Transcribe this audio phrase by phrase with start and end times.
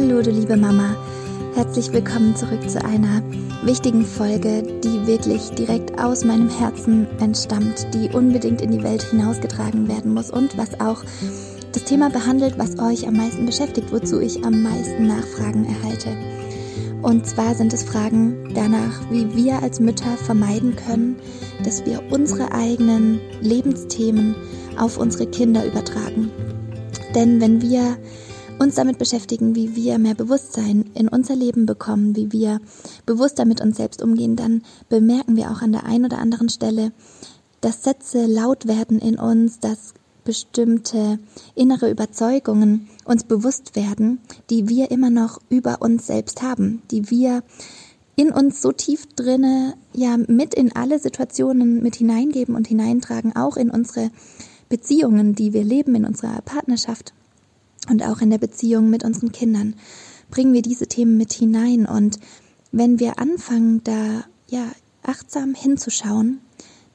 [0.00, 0.96] Hallo, du liebe Mama.
[1.54, 3.22] Herzlich willkommen zurück zu einer
[3.64, 9.88] wichtigen Folge, die wirklich direkt aus meinem Herzen entstammt, die unbedingt in die Welt hinausgetragen
[9.88, 11.04] werden muss und was auch
[11.72, 16.16] das Thema behandelt, was euch am meisten beschäftigt, wozu ich am meisten Nachfragen erhalte.
[17.02, 21.16] Und zwar sind es Fragen danach, wie wir als Mütter vermeiden können,
[21.62, 24.34] dass wir unsere eigenen Lebensthemen
[24.78, 26.30] auf unsere Kinder übertragen.
[27.14, 27.98] Denn wenn wir
[28.60, 32.60] uns damit beschäftigen, wie wir mehr Bewusstsein in unser Leben bekommen, wie wir
[33.06, 36.92] bewusster mit uns selbst umgehen, dann bemerken wir auch an der einen oder anderen Stelle,
[37.62, 39.94] dass Sätze laut werden in uns, dass
[40.24, 41.18] bestimmte
[41.54, 47.42] innere Überzeugungen uns bewusst werden, die wir immer noch über uns selbst haben, die wir
[48.14, 53.56] in uns so tief drinne ja mit in alle Situationen mit hineingeben und hineintragen, auch
[53.56, 54.10] in unsere
[54.68, 57.14] Beziehungen, die wir leben, in unserer Partnerschaft
[57.88, 59.74] und auch in der Beziehung mit unseren Kindern.
[60.30, 62.18] Bringen wir diese Themen mit hinein und
[62.72, 64.64] wenn wir anfangen, da ja
[65.02, 66.40] achtsam hinzuschauen,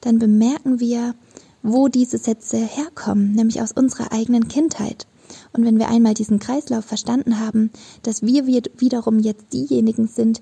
[0.00, 1.14] dann bemerken wir,
[1.62, 5.06] wo diese Sätze herkommen, nämlich aus unserer eigenen Kindheit.
[5.52, 7.70] Und wenn wir einmal diesen Kreislauf verstanden haben,
[8.02, 10.40] dass wir wiederum jetzt diejenigen sind,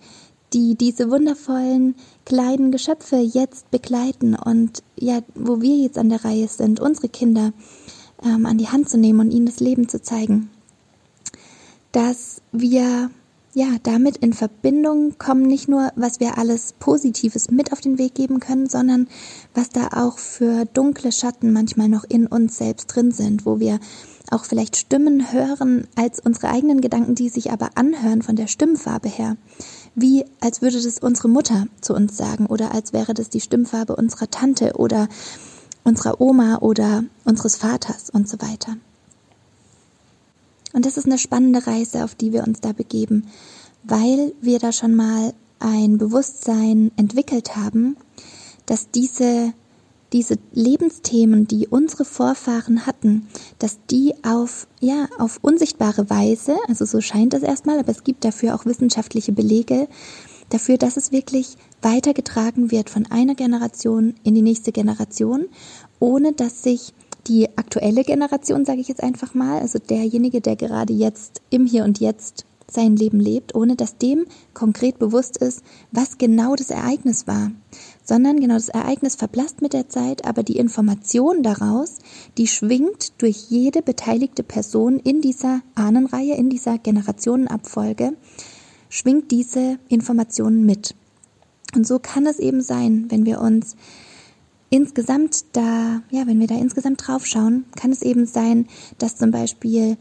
[0.52, 6.46] die diese wundervollen kleinen Geschöpfe jetzt begleiten und ja, wo wir jetzt an der Reihe
[6.46, 7.52] sind, unsere Kinder
[8.24, 10.50] ähm, an die Hand zu nehmen und ihnen das Leben zu zeigen,
[11.92, 13.10] dass wir
[13.54, 18.14] ja, damit in Verbindung kommen nicht nur, was wir alles Positives mit auf den Weg
[18.14, 19.06] geben können, sondern
[19.54, 23.78] was da auch für dunkle Schatten manchmal noch in uns selbst drin sind, wo wir
[24.30, 29.08] auch vielleicht Stimmen hören als unsere eigenen Gedanken, die sich aber anhören von der Stimmfarbe
[29.08, 29.36] her.
[29.94, 33.94] Wie als würde das unsere Mutter zu uns sagen oder als wäre das die Stimmfarbe
[33.94, 35.08] unserer Tante oder
[35.84, 38.76] unserer Oma oder unseres Vaters und so weiter.
[40.72, 43.28] Und das ist eine spannende Reise, auf die wir uns da begeben,
[43.84, 47.96] weil wir da schon mal ein Bewusstsein entwickelt haben,
[48.66, 49.52] dass diese,
[50.12, 53.28] diese Lebensthemen, die unsere Vorfahren hatten,
[53.58, 58.24] dass die auf, ja, auf unsichtbare Weise, also so scheint es erstmal, aber es gibt
[58.24, 59.86] dafür auch wissenschaftliche Belege,
[60.50, 65.46] dafür, dass es wirklich weitergetragen wird von einer Generation in die nächste Generation,
[66.00, 66.92] ohne dass sich
[67.26, 71.84] die aktuelle Generation, sage ich jetzt einfach mal, also derjenige, der gerade jetzt im Hier
[71.84, 75.62] und Jetzt sein Leben lebt, ohne dass dem konkret bewusst ist,
[75.92, 77.50] was genau das Ereignis war,
[78.02, 81.98] sondern genau das Ereignis verblasst mit der Zeit, aber die Information daraus,
[82.36, 88.14] die schwingt durch jede beteiligte Person in dieser Ahnenreihe, in dieser Generationenabfolge,
[88.88, 90.94] schwingt diese Information mit.
[91.74, 93.76] Und so kann es eben sein, wenn wir uns
[94.70, 98.66] insgesamt da, ja, wenn wir da insgesamt drauf schauen, kann es eben sein,
[98.98, 99.96] dass zum Beispiel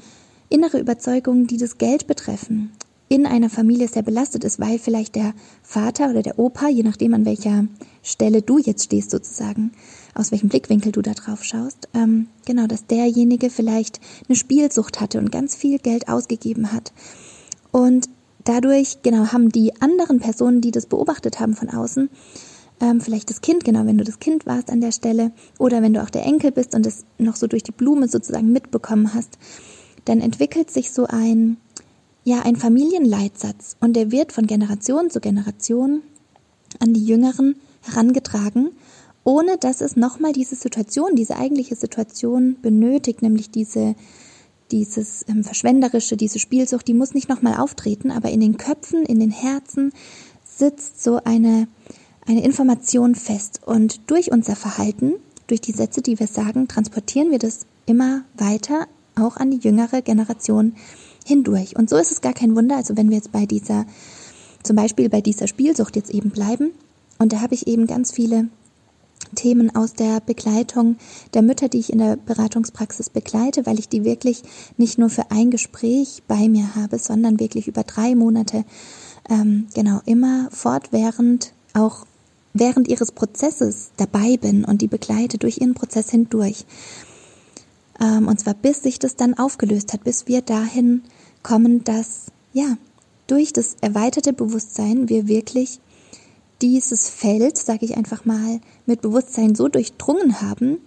[0.50, 2.72] innere Überzeugungen, die das Geld betreffen,
[3.08, 7.14] in einer Familie sehr belastet ist, weil vielleicht der Vater oder der Opa, je nachdem
[7.14, 7.68] an welcher
[8.02, 9.72] Stelle du jetzt stehst sozusagen,
[10.16, 15.20] aus welchem Blickwinkel du da drauf schaust, ähm, genau, dass derjenige vielleicht eine Spielsucht hatte
[15.20, 16.94] und ganz viel Geld ausgegeben hat.
[17.72, 18.10] Und
[18.44, 22.10] dadurch, genau, haben die anderen Personen, die das beobachtet haben von außen,
[22.82, 25.94] ähm, vielleicht das Kind, genau, wenn du das Kind warst an der Stelle oder wenn
[25.94, 29.38] du auch der Enkel bist und es noch so durch die Blume sozusagen mitbekommen hast,
[30.06, 31.58] dann entwickelt sich so ein,
[32.24, 36.02] ja, ein Familienleitsatz und der wird von Generation zu Generation
[36.80, 38.72] an die Jüngeren herangetragen,
[39.24, 43.96] ohne dass es nochmal diese Situation, diese eigentliche Situation benötigt, nämlich diese,
[44.74, 49.20] dieses ähm, Verschwenderische, diese Spielsucht, die muss nicht nochmal auftreten, aber in den Köpfen, in
[49.20, 49.94] den Herzen
[50.44, 51.68] sitzt so eine,
[52.26, 53.62] eine Information fest.
[53.64, 55.14] Und durch unser Verhalten,
[55.46, 60.02] durch die Sätze, die wir sagen, transportieren wir das immer weiter, auch an die jüngere
[60.02, 60.74] Generation
[61.24, 61.76] hindurch.
[61.76, 63.86] Und so ist es gar kein Wunder, also wenn wir jetzt bei dieser,
[64.64, 66.72] zum Beispiel bei dieser Spielsucht jetzt eben bleiben,
[67.20, 68.50] und da habe ich eben ganz viele
[69.36, 70.98] Themen aus der Begleitung
[71.34, 74.44] der Mütter, die ich in der Beratungspraxis begleite, weil ich die wirklich
[74.78, 78.66] nicht nur für ein Gespräch bei mir habe, sondern wirklich über drei Monate,
[79.30, 82.06] ähm, genau, immer fortwährend auch
[82.54, 86.66] während ihres Prozesses dabei bin und die begleite durch ihren Prozess hindurch.
[88.00, 91.04] Ähm, und zwar bis sich das dann aufgelöst hat, bis wir dahin
[91.42, 92.78] kommen, dass, ja,
[93.28, 95.80] durch das erweiterte Bewusstsein wir wirklich
[96.64, 100.78] dieses Feld, sage ich einfach mal, mit Bewusstsein so durchdrungen haben,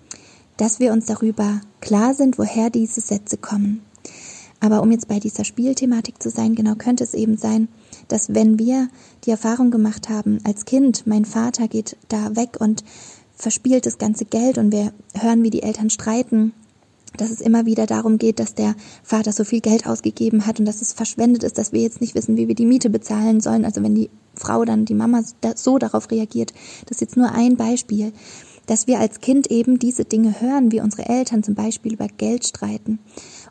[0.56, 3.82] dass wir uns darüber klar sind, woher diese Sätze kommen.
[4.58, 7.68] Aber um jetzt bei dieser Spielthematik zu sein, genau könnte es eben sein,
[8.08, 8.88] dass wenn wir
[9.24, 12.82] die Erfahrung gemacht haben, als Kind, mein Vater geht da weg und
[13.34, 16.54] verspielt das ganze Geld und wir hören, wie die Eltern streiten,
[17.16, 20.66] dass es immer wieder darum geht, dass der Vater so viel Geld ausgegeben hat und
[20.66, 23.64] dass es verschwendet ist, dass wir jetzt nicht wissen, wie wir die Miete bezahlen sollen.
[23.64, 25.22] Also wenn die Frau dann, die Mama
[25.54, 26.52] so darauf reagiert,
[26.86, 28.12] das ist jetzt nur ein Beispiel,
[28.66, 32.46] dass wir als Kind eben diese Dinge hören, wie unsere Eltern zum Beispiel über Geld
[32.46, 32.98] streiten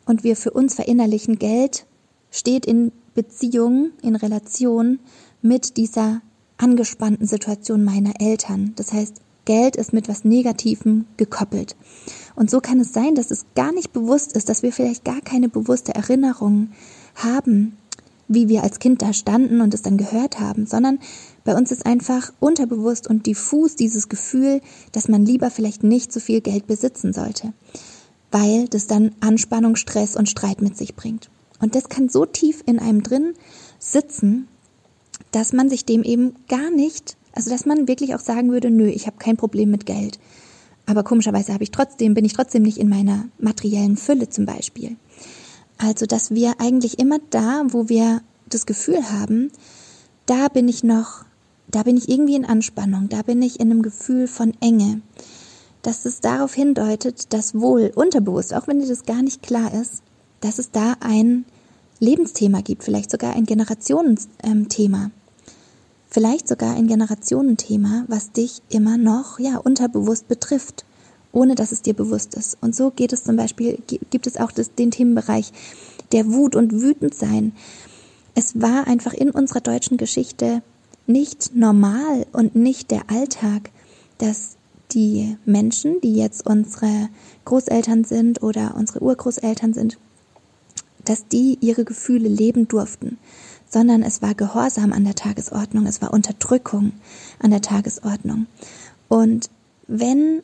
[0.05, 1.85] und wir für uns verinnerlichen, Geld
[2.29, 4.99] steht in Beziehung, in Relation
[5.41, 6.21] mit dieser
[6.57, 8.73] angespannten Situation meiner Eltern.
[8.75, 11.75] Das heißt, Geld ist mit was Negativem gekoppelt.
[12.35, 15.21] Und so kann es sein, dass es gar nicht bewusst ist, dass wir vielleicht gar
[15.21, 16.69] keine bewusste Erinnerung
[17.15, 17.77] haben,
[18.27, 20.99] wie wir als Kind da standen und es dann gehört haben, sondern
[21.43, 24.61] bei uns ist einfach unterbewusst und diffus dieses Gefühl,
[24.91, 27.53] dass man lieber vielleicht nicht so viel Geld besitzen sollte,
[28.31, 31.29] weil das dann Anspannung, Stress und Streit mit sich bringt.
[31.61, 33.33] Und das kann so tief in einem drin
[33.79, 34.47] sitzen,
[35.31, 38.87] dass man sich dem eben gar nicht, also dass man wirklich auch sagen würde, nö,
[38.87, 40.19] ich habe kein Problem mit Geld.
[40.85, 44.95] Aber komischerweise habe ich trotzdem, bin ich trotzdem nicht in meiner materiellen Fülle zum Beispiel.
[45.77, 49.51] Also, dass wir eigentlich immer da, wo wir das Gefühl haben,
[50.25, 51.25] da bin ich noch,
[51.67, 55.01] da bin ich irgendwie in Anspannung, da bin ich in einem Gefühl von Enge,
[55.81, 60.01] dass es darauf hindeutet, dass wohl unterbewusst, auch wenn dir das gar nicht klar ist,
[60.41, 61.45] dass es da ein
[61.99, 65.11] Lebensthema gibt, vielleicht sogar ein Generationenthema,
[66.15, 70.85] vielleicht sogar ein Generationenthema, was dich immer noch, ja, unterbewusst betrifft
[71.35, 72.57] ohne dass es dir bewusst ist.
[72.61, 73.77] Und so geht es zum Beispiel,
[74.09, 75.51] gibt es auch das, den Themenbereich
[76.13, 77.51] der Wut und Wütendsein.
[78.35, 80.63] Es war einfach in unserer deutschen Geschichte
[81.07, 83.69] nicht normal und nicht der Alltag,
[84.17, 84.55] dass
[84.91, 87.09] die Menschen, die jetzt unsere
[87.43, 89.97] Großeltern sind oder unsere Urgroßeltern sind,
[91.03, 93.17] dass die ihre Gefühle leben durften,
[93.75, 96.93] sondern es war Gehorsam an der Tagesordnung, es war Unterdrückung
[97.39, 98.47] an der Tagesordnung.
[99.09, 99.49] Und
[99.87, 100.41] wenn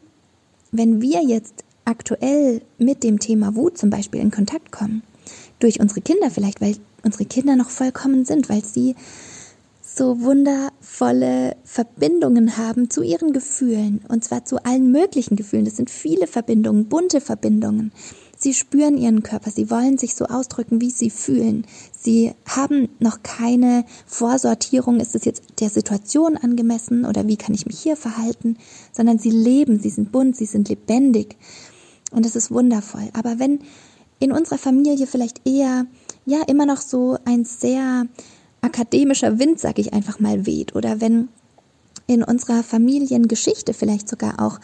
[0.74, 5.02] wenn wir jetzt aktuell mit dem Thema Wut zum Beispiel in Kontakt kommen,
[5.60, 8.96] durch unsere Kinder vielleicht, weil unsere Kinder noch vollkommen sind, weil sie
[9.82, 15.64] so wundervolle Verbindungen haben zu ihren Gefühlen und zwar zu allen möglichen Gefühlen.
[15.64, 17.94] Das sind viele Verbindungen, bunte Verbindungen.
[18.44, 21.64] Sie spüren ihren Körper, sie wollen sich so ausdrücken, wie sie fühlen.
[21.96, 27.68] Sie haben noch keine Vorsortierung, ist es jetzt der Situation angemessen oder wie kann ich
[27.68, 28.58] mich hier verhalten,
[28.92, 31.36] sondern sie leben, sie sind bunt, sie sind lebendig.
[32.12, 33.10] Und das ist wundervoll.
[33.14, 33.60] Aber wenn
[34.18, 35.86] in unserer Familie vielleicht eher,
[36.26, 38.08] ja, immer noch so ein sehr
[38.62, 41.30] akademischer Wind, sag ich einfach mal, weht oder wenn
[42.08, 44.60] in unserer Familiengeschichte vielleicht sogar auch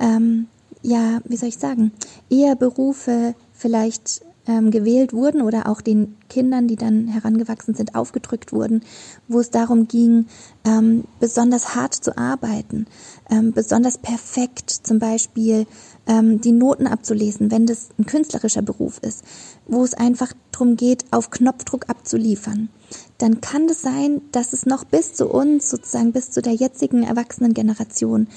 [0.00, 0.48] ähm,
[0.82, 1.92] ja, wie soll ich sagen,
[2.28, 8.52] eher Berufe vielleicht ähm, gewählt wurden oder auch den Kindern, die dann herangewachsen sind, aufgedrückt
[8.52, 8.82] wurden,
[9.28, 10.26] wo es darum ging,
[10.64, 12.86] ähm, besonders hart zu arbeiten,
[13.30, 15.66] ähm, besonders perfekt zum Beispiel
[16.06, 19.24] ähm, die Noten abzulesen, wenn das ein künstlerischer Beruf ist,
[19.66, 22.70] wo es einfach darum geht, auf Knopfdruck abzuliefern,
[23.18, 26.54] dann kann es das sein, dass es noch bis zu uns, sozusagen bis zu der
[26.54, 28.28] jetzigen erwachsenen Generation,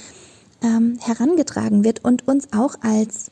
[0.63, 3.31] ähm, herangetragen wird und uns auch als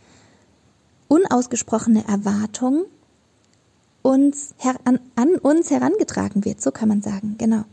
[1.08, 2.86] unausgesprochene Erwartung
[4.02, 7.64] uns an, an uns herangetragen wird, so kann man sagen, genau.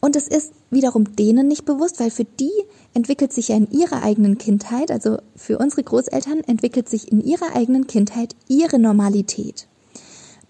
[0.00, 2.52] Und es ist wiederum denen nicht bewusst, weil für die
[2.94, 7.56] entwickelt sich ja in ihrer eigenen Kindheit, also für unsere Großeltern entwickelt sich in ihrer
[7.56, 9.66] eigenen Kindheit ihre Normalität.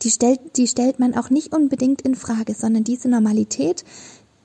[0.02, 3.84] Die stellt, die stellt man auch nicht unbedingt in Frage, sondern diese Normalität,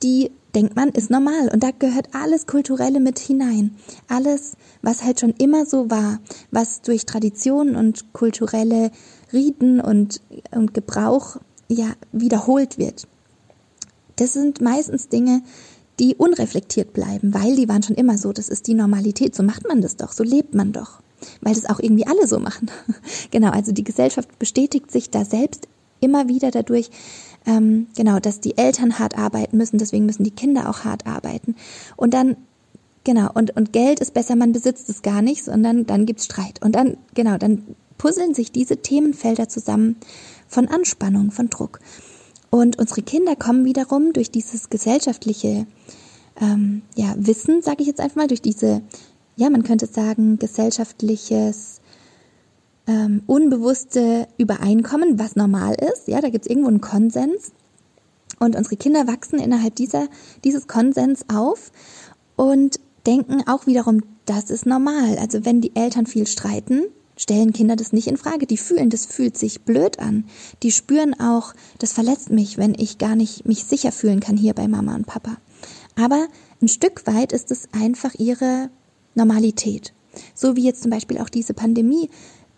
[0.04, 1.50] die denkt man, ist normal.
[1.54, 3.76] Und da gehört alles Kulturelle mit hinein.
[4.08, 8.90] Alles, was halt schon immer so war, was durch Traditionen und kulturelle
[9.32, 11.38] Riten und, und Gebrauch
[11.68, 13.08] ja wiederholt wird.
[14.16, 15.44] Das sind meistens Dinge,
[16.00, 18.34] die unreflektiert bleiben, weil die waren schon immer so.
[18.34, 19.36] Das ist die Normalität.
[19.36, 20.12] So macht man das doch.
[20.12, 21.02] So lebt man doch.
[21.42, 22.72] Weil das auch irgendwie alle so machen.
[23.32, 23.52] genau.
[23.52, 25.68] Also die Gesellschaft bestätigt sich da selbst
[26.00, 26.90] immer wieder dadurch,
[27.48, 31.56] ähm, genau, dass die Eltern hart arbeiten müssen, deswegen müssen die Kinder auch hart arbeiten.
[31.96, 32.36] Und dann,
[33.04, 36.62] genau, und, und Geld ist besser, man besitzt es gar nicht, sondern dann gibt's Streit.
[36.62, 37.64] Und dann, genau, dann
[37.98, 39.96] puzzeln sich diese Themenfelder zusammen
[40.48, 41.80] von Anspannung, von Druck.
[42.50, 45.66] Und unsere Kinder kommen wiederum durch dieses gesellschaftliche
[46.40, 48.82] ähm, ja, Wissen, sage ich jetzt einfach mal, durch diese,
[49.38, 51.82] ja, man könnte sagen, gesellschaftliches
[52.88, 56.08] ähm, unbewusste Übereinkommen, was normal ist.
[56.08, 57.52] Ja, da gibt es irgendwo einen Konsens.
[58.40, 60.08] Und unsere Kinder wachsen innerhalb dieser,
[60.44, 61.72] dieses Konsens auf
[62.36, 65.18] und denken auch wiederum, das ist normal.
[65.18, 66.84] Also wenn die Eltern viel streiten,
[67.16, 68.46] stellen Kinder das nicht in Frage.
[68.46, 70.26] Die fühlen, das fühlt sich blöd an.
[70.64, 74.54] Die spüren auch, das verletzt mich, wenn ich gar nicht mich sicher fühlen kann hier
[74.54, 75.38] bei Mama und Papa.
[76.00, 76.28] Aber
[76.62, 78.70] ein Stück weit ist es einfach ihre
[79.16, 79.94] Normalität.
[80.36, 82.10] So wie jetzt zum Beispiel auch diese Pandemie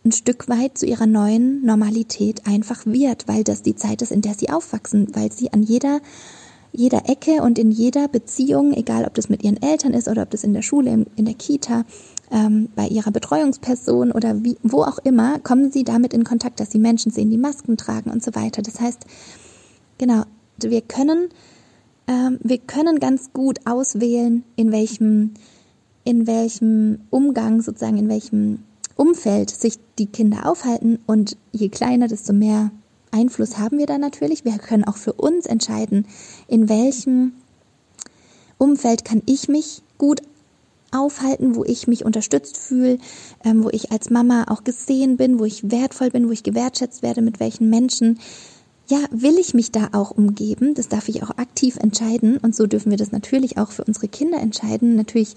[0.05, 4.21] ein Stück weit zu ihrer neuen Normalität einfach wird, weil das die Zeit ist, in
[4.21, 6.01] der sie aufwachsen, weil sie an jeder
[6.71, 10.29] jeder Ecke und in jeder Beziehung, egal ob das mit ihren Eltern ist oder ob
[10.29, 11.83] das in der Schule, in, der Kita,
[12.31, 16.71] ähm, bei ihrer Betreuungsperson oder wie, wo auch immer, kommen sie damit in Kontakt, dass
[16.71, 18.61] sie Menschen sehen, die Masken tragen und so weiter.
[18.61, 19.05] Das heißt,
[19.97, 20.23] genau,
[20.61, 21.29] wir können,
[22.07, 25.33] ähm, wir können ganz gut auswählen, in welchem,
[26.03, 28.59] in welchem Umgang sozusagen, in welchem
[28.99, 32.69] Umfeld sich die Kinder aufhalten und je kleiner, desto mehr
[33.11, 34.43] Einfluss haben wir da natürlich.
[34.43, 36.05] Wir können auch für uns entscheiden,
[36.49, 37.31] in welchem
[38.57, 40.21] Umfeld kann ich mich gut
[40.91, 42.97] aufhalten, wo ich mich unterstützt fühle,
[43.45, 47.01] ähm, wo ich als Mama auch gesehen bin, wo ich wertvoll bin, wo ich gewertschätzt
[47.01, 48.19] werde, mit welchen Menschen.
[48.89, 50.73] Ja, will ich mich da auch umgeben?
[50.73, 52.37] Das darf ich auch aktiv entscheiden.
[52.37, 54.97] Und so dürfen wir das natürlich auch für unsere Kinder entscheiden.
[54.97, 55.35] Natürlich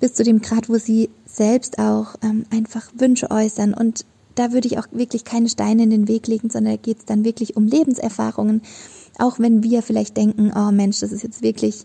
[0.00, 3.74] bis zu dem Grad, wo sie selbst auch ähm, einfach Wünsche äußern.
[3.74, 6.98] Und da würde ich auch wirklich keine Steine in den Weg legen, sondern da geht
[6.98, 8.62] es dann wirklich um Lebenserfahrungen.
[9.18, 11.84] Auch wenn wir vielleicht denken, oh Mensch, das ist jetzt wirklich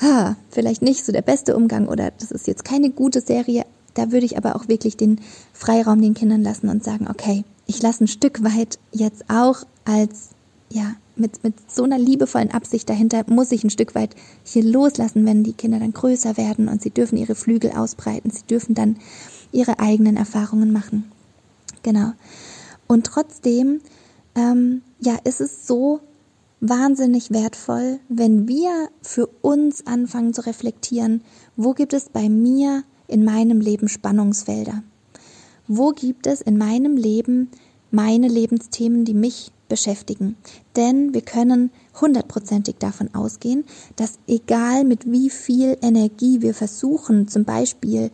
[0.00, 3.64] ha, vielleicht nicht so der beste Umgang oder das ist jetzt keine gute Serie.
[3.94, 5.20] Da würde ich aber auch wirklich den
[5.52, 10.30] Freiraum den Kindern lassen und sagen, okay, ich lasse ein Stück weit jetzt auch als
[10.70, 15.24] ja, mit, mit so einer liebevollen Absicht dahinter muss ich ein Stück weit hier loslassen,
[15.26, 18.96] wenn die Kinder dann größer werden und sie dürfen ihre Flügel ausbreiten, sie dürfen dann
[19.52, 21.10] ihre eigenen Erfahrungen machen.
[21.82, 22.12] Genau.
[22.86, 23.80] Und trotzdem,
[24.34, 26.00] ähm, ja, ist es so
[26.60, 31.22] wahnsinnig wertvoll, wenn wir für uns anfangen zu reflektieren,
[31.56, 34.82] wo gibt es bei mir in meinem Leben Spannungsfelder?
[35.66, 37.48] Wo gibt es in meinem Leben
[37.90, 40.36] meine Lebensthemen, die mich beschäftigen.
[40.76, 43.64] Denn wir können hundertprozentig davon ausgehen,
[43.96, 48.10] dass egal mit wie viel Energie wir versuchen, zum Beispiel,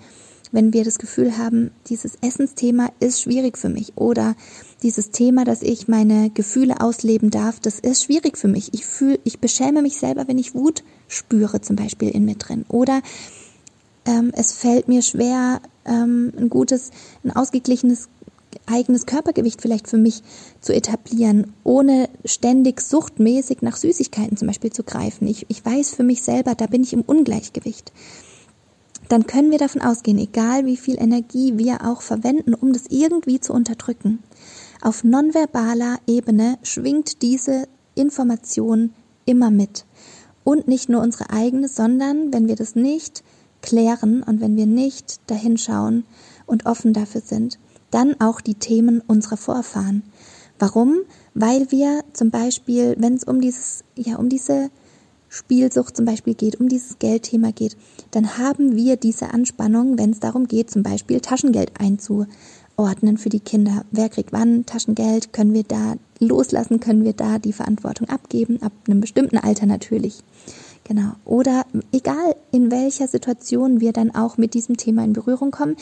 [0.52, 4.36] wenn wir das Gefühl haben, dieses Essensthema ist schwierig für mich oder
[4.82, 8.72] dieses Thema, dass ich meine Gefühle ausleben darf, das ist schwierig für mich.
[8.72, 12.64] Ich fühle, ich beschäme mich selber, wenn ich Wut spüre, zum Beispiel in mir drin.
[12.68, 13.02] Oder
[14.04, 16.90] ähm, es fällt mir schwer, ähm, ein gutes,
[17.24, 18.08] ein ausgeglichenes
[18.66, 20.22] eigenes Körpergewicht vielleicht für mich
[20.60, 25.26] zu etablieren, ohne ständig suchtmäßig nach Süßigkeiten zum Beispiel zu greifen.
[25.26, 27.92] Ich, ich weiß für mich selber, da bin ich im Ungleichgewicht.
[29.08, 33.40] Dann können wir davon ausgehen, egal wie viel Energie wir auch verwenden, um das irgendwie
[33.40, 34.18] zu unterdrücken,
[34.82, 38.92] auf nonverbaler Ebene schwingt diese Information
[39.24, 39.84] immer mit.
[40.44, 43.24] Und nicht nur unsere eigene, sondern wenn wir das nicht
[43.62, 46.04] klären und wenn wir nicht dahinschauen
[46.46, 47.58] und offen dafür sind,
[47.96, 50.02] dann auch die Themen unserer Vorfahren.
[50.58, 50.98] Warum?
[51.32, 54.70] Weil wir zum Beispiel, wenn es um dieses, ja, um diese
[55.30, 57.76] Spielsucht zum Beispiel geht, um dieses Geldthema geht,
[58.10, 63.40] dann haben wir diese Anspannung, wenn es darum geht, zum Beispiel Taschengeld einzuordnen für die
[63.40, 63.84] Kinder.
[63.90, 65.32] Wer kriegt wann Taschengeld?
[65.32, 66.80] Können wir da loslassen?
[66.80, 68.62] Können wir da die Verantwortung abgeben?
[68.62, 70.22] Ab einem bestimmten Alter natürlich.
[70.84, 71.12] Genau.
[71.24, 75.76] Oder egal in welcher Situation wir dann auch mit diesem Thema in Berührung kommen,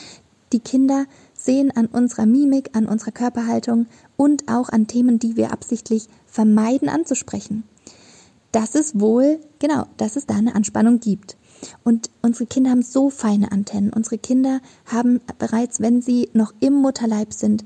[0.53, 1.07] die Kinder
[1.45, 3.87] sehen an unserer Mimik, an unserer Körperhaltung
[4.17, 7.65] und auch an Themen, die wir absichtlich vermeiden anzusprechen.
[8.55, 11.37] dass es wohl, genau, dass es da eine Anspannung gibt.
[11.83, 13.93] Und unsere Kinder haben so feine Antennen.
[13.93, 17.65] Unsere Kinder haben bereits, wenn sie noch im Mutterleib sind,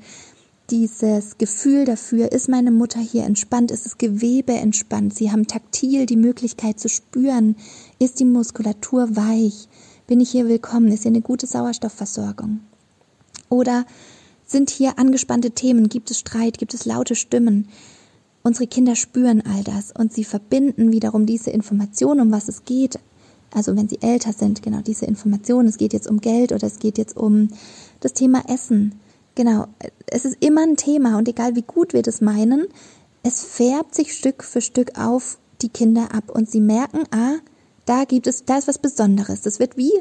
[0.71, 6.05] dieses Gefühl dafür, ist meine Mutter hier entspannt, ist das Gewebe entspannt, sie haben taktil
[6.05, 7.57] die Möglichkeit zu spüren,
[7.99, 9.69] ist die Muskulatur weich,
[10.07, 12.61] bin ich hier willkommen, ist hier eine gute Sauerstoffversorgung.
[13.49, 13.87] Oder
[14.47, 15.89] sind hier angespannte Themen?
[15.89, 16.59] Gibt es Streit?
[16.59, 17.69] Gibt es laute Stimmen?
[18.43, 22.99] Unsere Kinder spüren all das und sie verbinden wiederum diese Information, um was es geht.
[23.55, 26.79] Also wenn sie älter sind, genau diese Information, es geht jetzt um Geld oder es
[26.79, 27.49] geht jetzt um
[28.01, 28.95] das Thema Essen.
[29.35, 29.67] Genau,
[30.07, 32.67] es ist immer ein Thema und egal wie gut wir das meinen,
[33.23, 37.37] es färbt sich Stück für Stück auf die Kinder ab und sie merken, ah,
[37.87, 39.43] da gibt es, da ist was Besonderes.
[39.43, 39.93] Das wird wie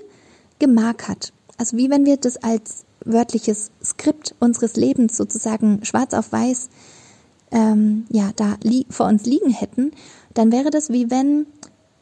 [0.60, 1.34] gemarkert.
[1.58, 6.70] Also wie wenn wir das als wörtliches Skript unseres Lebens sozusagen schwarz auf weiß
[7.52, 8.58] ähm, ja da
[8.90, 9.92] vor uns liegen hätten,
[10.34, 11.48] dann wäre das wie wenn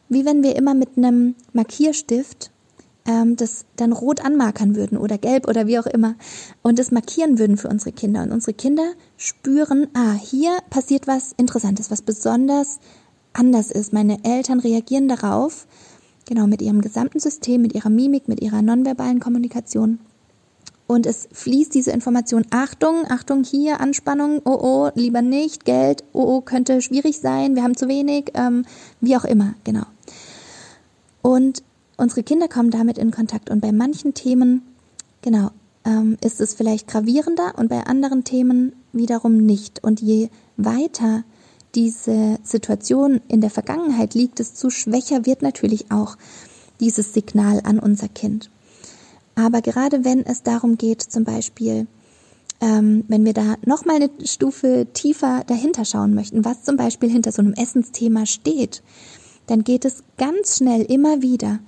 [0.09, 2.51] wie wenn wir immer mit einem Markierstift
[3.05, 6.15] ähm, das dann rot anmarkern würden oder gelb oder wie auch immer
[6.63, 8.23] und das markieren würden für unsere Kinder.
[8.23, 12.79] Und unsere Kinder spüren, ah, hier passiert was Interessantes, was besonders
[13.33, 13.93] anders ist.
[13.93, 15.67] Meine Eltern reagieren darauf,
[16.25, 19.99] genau mit ihrem gesamten System, mit ihrer Mimik, mit ihrer nonverbalen Kommunikation.
[20.87, 26.23] Und es fließt diese Information, Achtung, Achtung hier, Anspannung, oh oh, lieber nicht, Geld, oh
[26.23, 28.65] oh, könnte schwierig sein, wir haben zu wenig, ähm,
[29.01, 29.85] wie auch immer, genau.
[31.23, 31.63] Und
[31.97, 33.49] unsere Kinder kommen damit in Kontakt.
[33.49, 34.61] Und bei manchen Themen,
[35.23, 35.49] genau,
[35.85, 39.83] ähm, ist es vielleicht gravierender und bei anderen Themen wiederum nicht.
[39.83, 41.23] Und je weiter
[41.73, 46.15] diese Situation in der Vergangenheit liegt, desto schwächer wird natürlich auch
[46.79, 48.49] dieses Signal an unser Kind.
[49.35, 51.87] Aber gerade wenn es darum geht, zum Beispiel,
[52.61, 57.31] ähm, wenn wir da nochmal eine Stufe tiefer dahinter schauen möchten, was zum Beispiel hinter
[57.31, 58.81] so einem Essensthema steht,
[59.47, 61.59] dann geht es ganz schnell immer wieder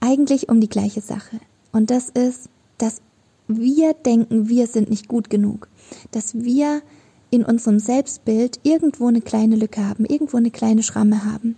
[0.00, 1.40] eigentlich um die gleiche Sache.
[1.72, 2.48] Und das ist,
[2.78, 3.02] dass
[3.48, 5.68] wir denken, wir sind nicht gut genug,
[6.12, 6.82] dass wir
[7.30, 11.56] in unserem Selbstbild irgendwo eine kleine Lücke haben, irgendwo eine kleine Schramme haben.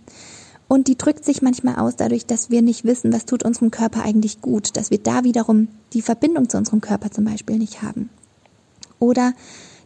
[0.73, 4.01] Und die drückt sich manchmal aus dadurch, dass wir nicht wissen, was tut unserem Körper
[4.01, 8.09] eigentlich gut, dass wir da wiederum die Verbindung zu unserem Körper zum Beispiel nicht haben.
[8.97, 9.33] Oder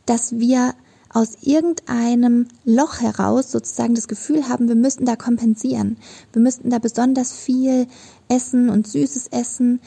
[0.05, 0.75] dass wir
[1.09, 5.97] aus irgendeinem Loch heraus sozusagen das Gefühl haben, wir müssten da kompensieren.
[6.31, 7.87] Wir müssten da besonders viel
[8.29, 9.81] essen und süßes essen,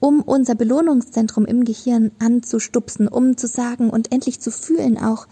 [0.00, 5.26] um unser Belohnungszentrum im Gehirn anzustupsen, um zu sagen und endlich zu fühlen auch,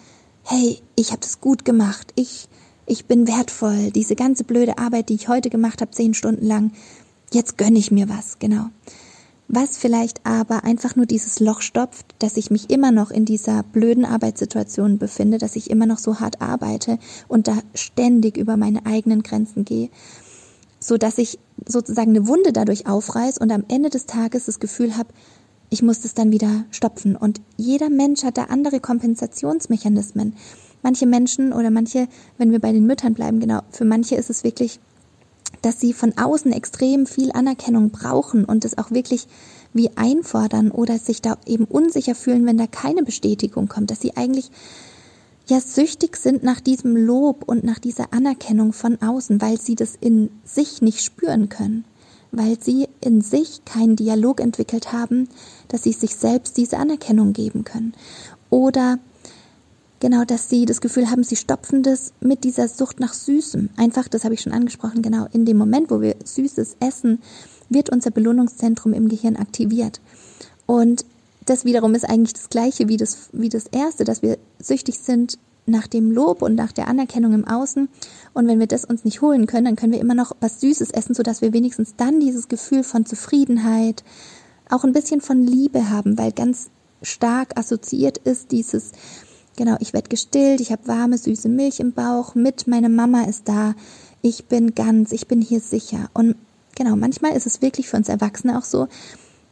[0.44, 2.48] hey, ich habe das gut gemacht, ich,
[2.90, 6.72] ich bin wertvoll, diese ganze blöde Arbeit, die ich heute gemacht habe, zehn Stunden lang,
[7.32, 8.66] jetzt gönne ich mir was, genau.
[9.48, 13.62] Was vielleicht aber einfach nur dieses Loch stopft, dass ich mich immer noch in dieser
[13.62, 18.86] blöden Arbeitssituation befinde, dass ich immer noch so hart arbeite und da ständig über meine
[18.86, 19.90] eigenen Grenzen gehe
[20.80, 24.96] so dass ich sozusagen eine Wunde dadurch aufreiß und am Ende des Tages das Gefühl
[24.96, 25.10] habe,
[25.68, 27.14] ich muss das dann wieder stopfen.
[27.14, 30.34] Und jeder Mensch hat da andere Kompensationsmechanismen.
[30.82, 34.44] Manche Menschen oder manche, wenn wir bei den Müttern bleiben, genau, für manche ist es
[34.44, 34.80] wirklich,
[35.62, 39.26] dass sie von außen extrem viel Anerkennung brauchen und es auch wirklich
[39.72, 44.16] wie einfordern oder sich da eben unsicher fühlen, wenn da keine Bestätigung kommt, dass sie
[44.16, 44.50] eigentlich
[45.46, 49.96] ja süchtig sind nach diesem Lob und nach dieser Anerkennung von außen, weil sie das
[50.00, 51.84] in sich nicht spüren können,
[52.32, 55.28] weil sie in sich keinen Dialog entwickelt haben,
[55.68, 57.94] dass sie sich selbst diese Anerkennung geben können.
[58.48, 58.98] Oder
[60.00, 63.70] genau, dass sie das Gefühl haben, sie stopfen das mit dieser Sucht nach Süßem.
[63.76, 67.20] Einfach, das habe ich schon angesprochen, genau, in dem Moment, wo wir Süßes essen,
[67.68, 70.00] wird unser Belohnungszentrum im Gehirn aktiviert.
[70.66, 71.04] Und
[71.46, 75.38] das wiederum ist eigentlich das Gleiche wie das, wie das Erste, dass wir süchtig sind
[75.66, 77.88] nach dem Lob und nach der Anerkennung im Außen.
[78.34, 80.90] Und wenn wir das uns nicht holen können, dann können wir immer noch was Süßes
[80.90, 84.02] essen, sodass wir wenigstens dann dieses Gefühl von Zufriedenheit,
[84.68, 86.70] auch ein bisschen von Liebe haben, weil ganz
[87.02, 88.92] stark assoziiert ist dieses,
[89.56, 93.48] genau, ich werde gestillt, ich habe warme, süße Milch im Bauch, mit meiner Mama ist
[93.48, 93.74] da,
[94.22, 96.10] ich bin ganz, ich bin hier sicher.
[96.14, 96.36] Und
[96.76, 98.88] genau, manchmal ist es wirklich für uns Erwachsene auch so,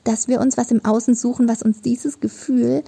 [0.04, 2.82] dass wir uns was im Außen suchen, was uns dieses Gefühl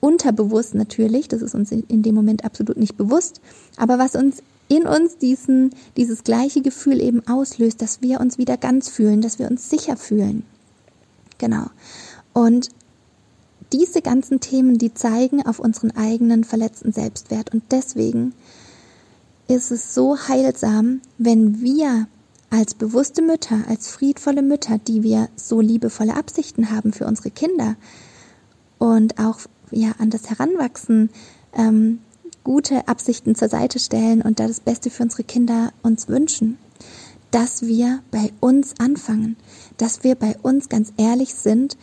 [0.00, 3.40] unterbewusst natürlich, das ist uns in dem Moment absolut nicht bewusst,
[3.76, 8.56] aber was uns in uns diesen, dieses gleiche Gefühl eben auslöst, dass wir uns wieder
[8.56, 10.44] ganz fühlen, dass wir uns sicher fühlen.
[11.38, 11.66] Genau.
[12.32, 12.68] Und
[13.72, 17.52] diese ganzen Themen, die zeigen auf unseren eigenen verletzten Selbstwert.
[17.52, 18.34] Und deswegen
[19.48, 22.06] ist es so heilsam, wenn wir
[22.50, 27.76] als bewusste Mütter, als friedvolle Mütter, die wir so liebevolle Absichten haben für unsere Kinder
[28.78, 31.08] und auch ja an das Heranwachsen
[31.54, 32.00] ähm,
[32.44, 36.58] gute Absichten zur Seite stellen und da das Beste für unsere Kinder uns wünschen,
[37.30, 39.36] dass wir bei uns anfangen,
[39.78, 41.78] dass wir bei uns ganz ehrlich sind,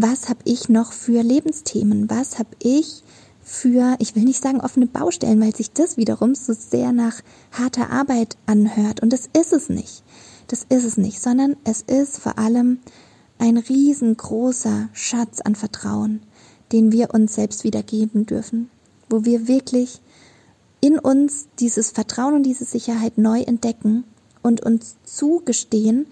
[0.00, 3.02] was habe ich noch für Lebensthemen, was habe ich
[3.42, 7.90] für, ich will nicht sagen offene Baustellen, weil sich das wiederum so sehr nach harter
[7.90, 9.00] Arbeit anhört.
[9.00, 10.04] Und das ist es nicht.
[10.46, 12.78] Das ist es nicht, sondern es ist vor allem
[13.38, 16.20] ein riesengroßer Schatz an Vertrauen,
[16.70, 18.70] den wir uns selbst wieder geben dürfen,
[19.10, 20.00] wo wir wirklich
[20.80, 24.04] in uns dieses Vertrauen und diese Sicherheit neu entdecken
[24.42, 26.06] und uns zugestehen,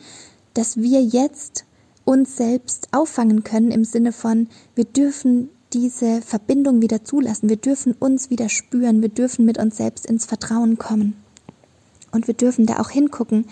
[0.54, 1.66] dass wir jetzt
[2.06, 7.48] uns selbst auffangen können im Sinne von, wir dürfen diese Verbindung wieder zulassen.
[7.50, 9.02] Wir dürfen uns wieder spüren.
[9.02, 11.16] Wir dürfen mit uns selbst ins Vertrauen kommen.
[12.12, 13.46] Und wir dürfen da auch hingucken,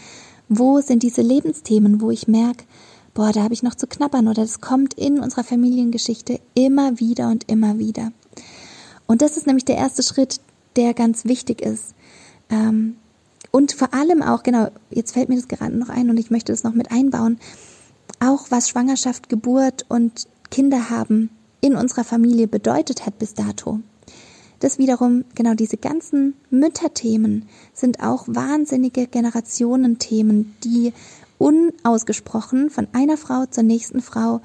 [0.48, 2.64] wo sind diese Lebensthemen, wo ich merke,
[3.12, 7.28] boah, da habe ich noch zu knabbern oder das kommt in unserer Familiengeschichte immer wieder
[7.28, 8.12] und immer wieder.
[9.06, 10.40] Und das ist nämlich der erste Schritt,
[10.76, 11.94] der ganz wichtig ist.
[12.50, 12.96] Ähm,
[13.50, 16.52] und vor allem auch, genau, jetzt fällt mir das gerade noch ein und ich möchte
[16.52, 17.38] das noch mit einbauen,
[18.20, 23.80] auch was Schwangerschaft, Geburt und Kinder haben in unserer Familie bedeutet hat bis dato.
[24.60, 30.92] Das wiederum, genau diese ganzen Mütterthemen sind auch wahnsinnige Generationenthemen, die
[31.38, 34.40] unausgesprochen von einer Frau zur nächsten Frau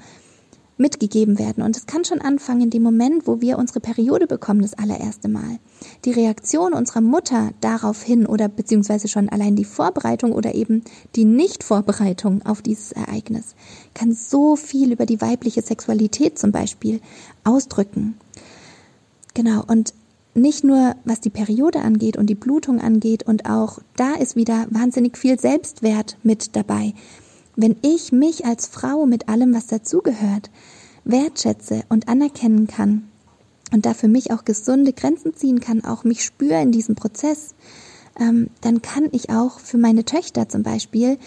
[0.80, 1.62] mitgegeben werden.
[1.62, 5.28] Und es kann schon anfangen in dem Moment, wo wir unsere Periode bekommen, das allererste
[5.28, 5.58] Mal.
[6.04, 10.82] Die Reaktion unserer Mutter daraufhin oder beziehungsweise schon allein die Vorbereitung oder eben
[11.14, 13.54] die Nichtvorbereitung auf dieses Ereignis
[13.94, 17.00] kann so viel über die weibliche Sexualität zum Beispiel
[17.44, 18.18] ausdrücken.
[19.34, 19.94] Genau, und
[20.34, 24.66] nicht nur was die Periode angeht und die Blutung angeht und auch da ist wieder
[24.70, 26.94] wahnsinnig viel Selbstwert mit dabei.
[27.62, 30.50] Wenn ich mich als Frau mit allem, was dazugehört,
[31.04, 33.10] wertschätze und anerkennen kann
[33.70, 37.54] und da für mich auch gesunde Grenzen ziehen kann, auch mich spüre in diesem Prozess,
[38.18, 41.18] ähm, dann kann ich auch für meine Töchter zum Beispiel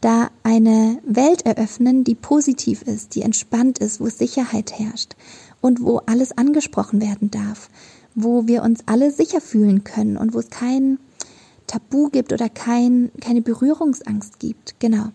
[0.00, 5.16] da eine Welt eröffnen, die positiv ist, die entspannt ist, wo Sicherheit herrscht
[5.60, 7.68] und wo alles angesprochen werden darf,
[8.14, 11.00] wo wir uns alle sicher fühlen können und wo es kein
[11.66, 14.78] Tabu gibt oder kein, keine Berührungsangst gibt.
[14.78, 15.08] Genau.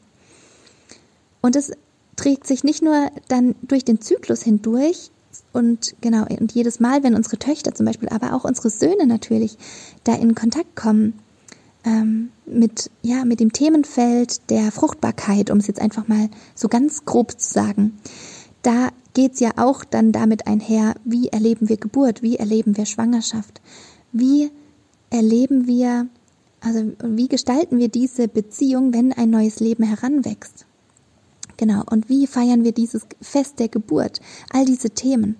[1.45, 1.71] Und es
[2.15, 5.11] trägt sich nicht nur dann durch den Zyklus hindurch,
[5.53, 9.59] und genau, und jedes Mal, wenn unsere Töchter zum Beispiel, aber auch unsere Söhne natürlich
[10.03, 11.13] da in Kontakt kommen
[11.83, 17.05] ähm, mit, ja, mit dem Themenfeld der Fruchtbarkeit, um es jetzt einfach mal so ganz
[17.05, 17.99] grob zu sagen,
[18.63, 23.61] da geht's ja auch dann damit einher, wie erleben wir Geburt, wie erleben wir Schwangerschaft,
[24.11, 24.49] wie
[25.11, 26.07] erleben wir,
[26.59, 30.64] also wie gestalten wir diese Beziehung, wenn ein neues Leben heranwächst.
[31.57, 31.83] Genau.
[31.89, 34.19] Und wie feiern wir dieses Fest der Geburt?
[34.51, 35.37] All diese Themen,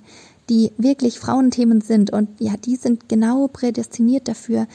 [0.50, 4.68] die wirklich Frauenthemen sind und ja, die sind genau prädestiniert dafür,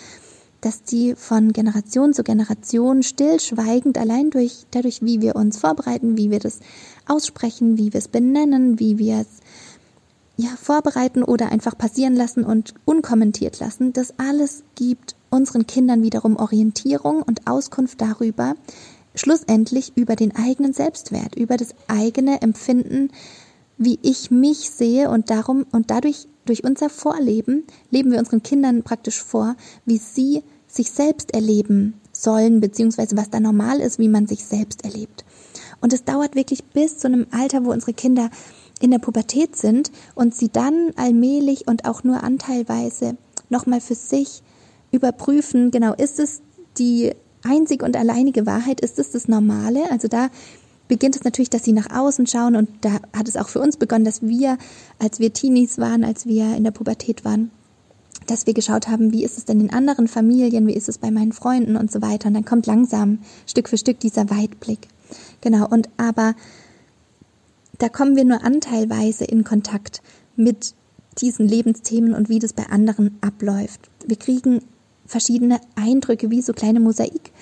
[0.61, 6.31] dass die von Generation zu Generation stillschweigend allein durch, dadurch, wie wir uns vorbereiten, wie
[6.31, 6.61] wir das
[7.07, 9.29] aussprechen, wie wir es benennen, wie wir es
[10.37, 16.37] ja, vorbereiten oder einfach passieren lassen und unkommentiert lassen, das alles gibt unseren Kindern wiederum
[16.37, 18.55] Orientierung und Auskunft darüber,
[19.14, 23.11] schlussendlich über den eigenen Selbstwert, über das eigene Empfinden,
[23.77, 28.83] wie ich mich sehe und darum und dadurch durch unser Vorleben leben wir unseren Kindern
[28.83, 34.27] praktisch vor, wie sie sich selbst erleben sollen, beziehungsweise was da normal ist, wie man
[34.27, 35.25] sich selbst erlebt.
[35.81, 38.31] Und es dauert wirklich bis zu einem Alter, wo unsere Kinder
[38.81, 43.16] in der Pubertät sind und sie dann allmählich und auch nur anteilweise
[43.49, 44.42] nochmal für sich
[44.92, 46.42] überprüfen, genau, ist es
[46.79, 48.81] die einzig und alleinige Wahrheit?
[48.81, 49.90] Ist es das Normale?
[49.90, 50.29] Also da
[50.88, 53.76] beginnt es natürlich, dass sie nach außen schauen und da hat es auch für uns
[53.76, 54.59] begonnen, dass wir,
[54.98, 57.50] als wir Teenies waren, als wir in der Pubertät waren,
[58.26, 61.11] dass wir geschaut haben, wie ist es denn in anderen Familien, wie ist es bei
[61.11, 62.29] meinen Freunden und so weiter.
[62.29, 64.88] Und dann kommt langsam Stück für Stück dieser Weitblick.
[65.40, 66.35] Genau, und aber
[67.79, 70.03] da kommen wir nur anteilweise in Kontakt
[70.37, 70.74] mit
[71.18, 73.90] diesen Lebensthemen und wie das bei anderen abläuft.
[74.07, 74.62] Wir kriegen
[75.11, 77.33] verschiedene Eindrücke, wie so kleine Mosaik,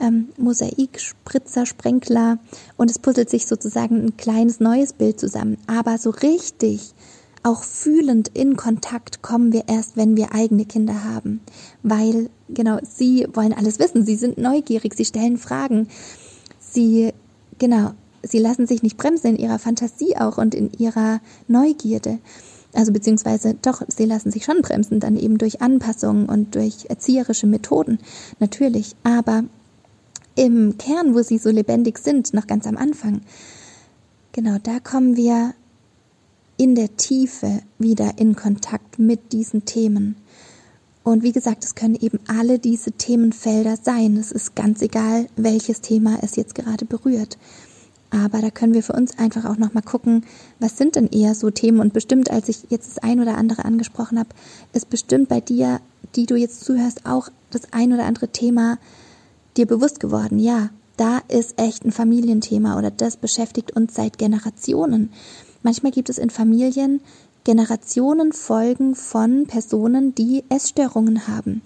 [0.00, 2.38] ähm, Mosaik, Spritzer, Sprenkler
[2.76, 5.58] und es puzzelt sich sozusagen ein kleines neues Bild zusammen.
[5.66, 6.94] Aber so richtig
[7.42, 11.40] auch fühlend in Kontakt kommen wir erst, wenn wir eigene Kinder haben,
[11.82, 15.88] weil genau sie wollen alles wissen, sie sind neugierig, sie stellen Fragen,
[16.60, 17.12] sie
[17.58, 22.18] genau, sie lassen sich nicht bremsen in ihrer Fantasie auch und in ihrer Neugierde.
[22.76, 27.46] Also beziehungsweise doch, sie lassen sich schon bremsen, dann eben durch Anpassungen und durch erzieherische
[27.46, 27.98] Methoden,
[28.38, 28.94] natürlich.
[29.02, 29.44] Aber
[30.34, 33.22] im Kern, wo sie so lebendig sind, noch ganz am Anfang,
[34.32, 35.54] genau, da kommen wir
[36.58, 40.16] in der Tiefe wieder in Kontakt mit diesen Themen.
[41.02, 44.18] Und wie gesagt, es können eben alle diese Themenfelder sein.
[44.18, 47.38] Es ist ganz egal, welches Thema es jetzt gerade berührt.
[48.10, 50.24] Aber da können wir für uns einfach auch nochmal gucken,
[50.60, 53.64] was sind denn eher so Themen und bestimmt, als ich jetzt das ein oder andere
[53.64, 54.28] angesprochen habe,
[54.72, 55.80] ist bestimmt bei dir,
[56.14, 58.78] die du jetzt zuhörst, auch das ein oder andere Thema
[59.56, 60.38] dir bewusst geworden.
[60.38, 65.12] Ja, da ist echt ein Familienthema oder das beschäftigt uns seit Generationen.
[65.62, 67.00] Manchmal gibt es in Familien
[67.44, 71.62] Generationenfolgen von Personen, die Essstörungen haben.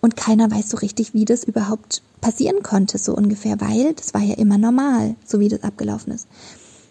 [0.00, 4.22] Und keiner weiß so richtig, wie das überhaupt passieren konnte, so ungefähr, weil das war
[4.22, 6.28] ja immer normal, so wie das abgelaufen ist.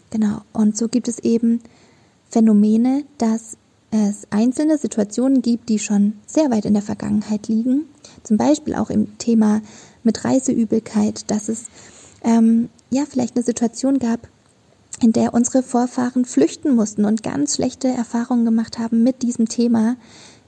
[0.10, 0.42] Genau.
[0.54, 1.62] Und so gibt es eben
[2.30, 3.58] Phänomene, dass
[3.92, 7.86] es einzelne Situationen gibt, die schon sehr weit in der Vergangenheit liegen.
[8.24, 9.62] Zum Beispiel auch im Thema
[10.04, 11.66] mit Reiseübelkeit, dass es
[12.24, 14.28] ähm, ja vielleicht eine Situation gab,
[15.02, 19.96] in der unsere Vorfahren flüchten mussten und ganz schlechte Erfahrungen gemacht haben mit diesem Thema,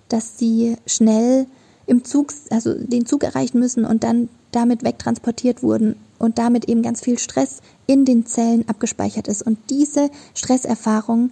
[0.10, 1.45] dass sie schnell
[1.89, 6.82] im Zug, also den Zug erreichen müssen und dann damit wegtransportiert wurden und damit eben
[6.82, 9.41] ganz viel Stress in den Zellen abgespeichert ist.
[9.41, 11.32] Und diese Stresserfahrung,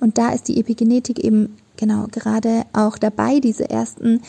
[0.00, 4.22] und da ist die Epigenetik eben genau gerade auch dabei, diese ersten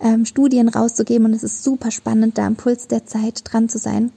[0.00, 1.26] ähm, Studien rauszugeben.
[1.26, 4.12] Und es ist super spannend, da am Puls der Zeit dran zu sein,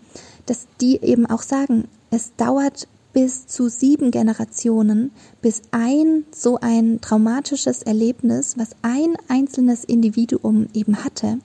[0.46, 2.88] dass die eben auch sagen, es dauert
[3.22, 11.04] bis zu sieben Generationen, bis ein so ein traumatisches Erlebnis, was ein einzelnes Individuum eben
[11.04, 11.40] hatte,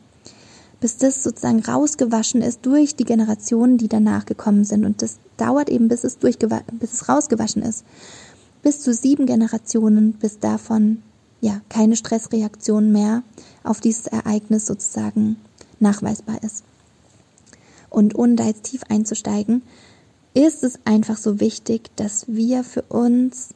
[0.80, 4.84] bis das sozusagen rausgewaschen ist durch die Generationen, die danach gekommen sind.
[4.84, 7.84] Und das dauert eben, bis es, bis es rausgewaschen ist.
[8.62, 11.02] Bis zu sieben Generationen, bis davon
[11.40, 13.24] ja keine Stressreaktion mehr
[13.64, 15.38] auf dieses Ereignis sozusagen
[15.80, 16.62] nachweisbar ist.
[17.90, 19.62] Und ohne da jetzt tief einzusteigen,
[20.34, 23.54] ist es einfach so wichtig, dass wir für uns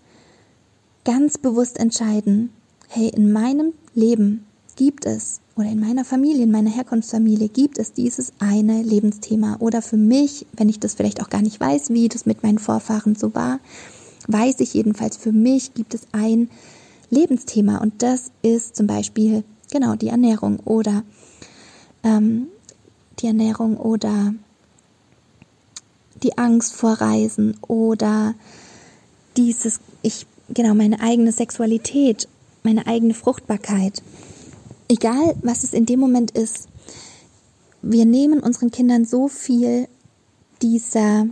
[1.04, 2.50] ganz bewusst entscheiden,
[2.88, 7.92] hey, in meinem Leben gibt es oder in meiner Familie, in meiner Herkunftsfamilie gibt es
[7.92, 9.56] dieses eine Lebensthema.
[9.58, 12.60] Oder für mich, wenn ich das vielleicht auch gar nicht weiß, wie das mit meinen
[12.60, 13.58] Vorfahren so war,
[14.28, 16.48] weiß ich jedenfalls, für mich gibt es ein
[17.10, 17.78] Lebensthema.
[17.78, 21.02] Und das ist zum Beispiel genau die Ernährung oder
[22.04, 22.46] ähm,
[23.18, 24.32] die Ernährung oder
[26.22, 28.34] die Angst vor Reisen oder
[29.36, 32.28] dieses, ich, genau, meine eigene Sexualität,
[32.62, 34.02] meine eigene Fruchtbarkeit.
[34.88, 36.68] Egal, was es in dem Moment ist,
[37.82, 39.86] wir nehmen unseren Kindern so viel
[40.62, 41.28] dieser,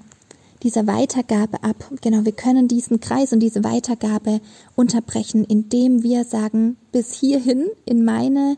[0.63, 1.91] dieser Weitergabe ab.
[2.01, 4.41] Genau, wir können diesen Kreis und diese Weitergabe
[4.77, 8.57] unterbrechen, indem wir sagen, bis hierhin in meine,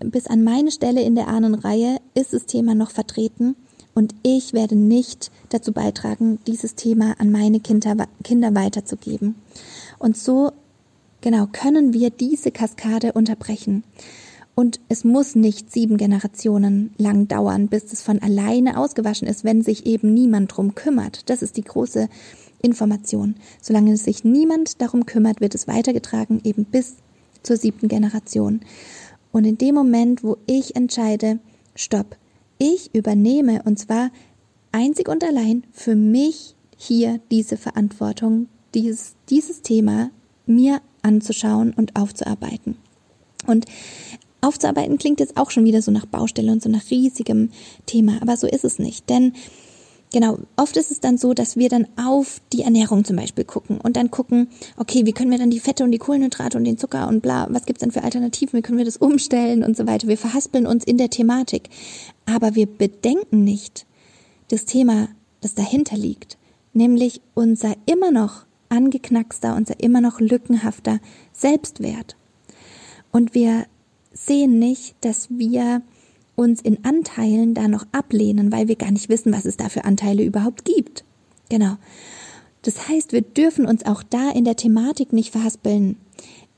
[0.00, 3.54] bis an meine Stelle in der Ahnenreihe ist das Thema noch vertreten
[3.94, 9.34] und ich werde nicht dazu beitragen, dieses Thema an meine Kinder, Kinder weiterzugeben.
[9.98, 10.52] Und so,
[11.20, 13.82] genau, können wir diese Kaskade unterbrechen.
[14.54, 19.62] Und es muss nicht sieben Generationen lang dauern, bis es von alleine ausgewaschen ist, wenn
[19.62, 21.30] sich eben niemand drum kümmert.
[21.30, 22.08] Das ist die große
[22.60, 23.36] Information.
[23.62, 26.96] Solange sich niemand darum kümmert, wird es weitergetragen, eben bis
[27.44, 28.60] zur siebten Generation.
[29.30, 31.38] Und in dem Moment, wo ich entscheide,
[31.76, 32.16] stopp,
[32.58, 34.10] ich übernehme und zwar
[34.72, 40.10] einzig und allein für mich hier diese Verantwortung, dieses, dieses Thema
[40.46, 42.76] mir anzuschauen und aufzuarbeiten.
[43.46, 43.66] Und
[44.40, 47.50] aufzuarbeiten klingt jetzt auch schon wieder so nach Baustelle und so nach riesigem
[47.86, 49.08] Thema, aber so ist es nicht.
[49.08, 49.32] Denn
[50.10, 53.78] Genau, oft ist es dann so, dass wir dann auf die Ernährung zum Beispiel gucken
[53.78, 56.78] und dann gucken, okay, wie können wir dann die Fette und die Kohlenhydrate und den
[56.78, 59.86] Zucker und bla, was gibt's denn für Alternativen, wie können wir das umstellen und so
[59.86, 60.08] weiter.
[60.08, 61.68] Wir verhaspeln uns in der Thematik,
[62.24, 63.84] aber wir bedenken nicht
[64.48, 65.08] das Thema,
[65.42, 66.38] das dahinter liegt,
[66.72, 71.00] nämlich unser immer noch angeknackster, unser immer noch lückenhafter
[71.34, 72.16] Selbstwert.
[73.12, 73.66] Und wir
[74.12, 75.82] sehen nicht, dass wir
[76.38, 79.84] uns in Anteilen da noch ablehnen, weil wir gar nicht wissen, was es da für
[79.84, 81.04] Anteile überhaupt gibt.
[81.48, 81.76] Genau.
[82.62, 85.96] Das heißt, wir dürfen uns auch da in der Thematik nicht verhaspeln.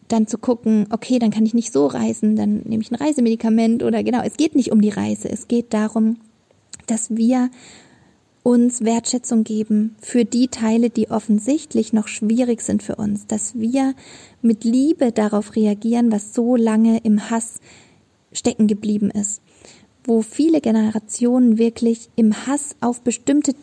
[0.09, 3.83] Dann zu gucken, okay, dann kann ich nicht so reisen, dann nehme ich ein Reisemedikament
[3.83, 5.31] oder genau, es geht nicht um die Reise.
[5.31, 6.19] Es geht darum,
[6.87, 7.49] dass wir
[8.43, 13.95] uns Wertschätzung geben für die Teile, die offensichtlich noch schwierig sind für uns, dass wir
[14.43, 17.61] mit Liebe darauf reagieren, was so lange im Hass
[18.33, 19.40] stecken geblieben ist
[20.05, 23.55] wo viele Generationen wirklich im Hass auf bestimmte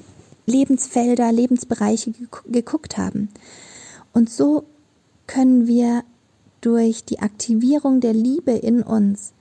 [0.46, 2.14] Lebensfelder, Lebensbereiche
[2.46, 3.30] geguckt haben.
[4.14, 4.64] Und so
[5.28, 6.04] können wir
[6.62, 9.34] durch die Aktivierung der Liebe in uns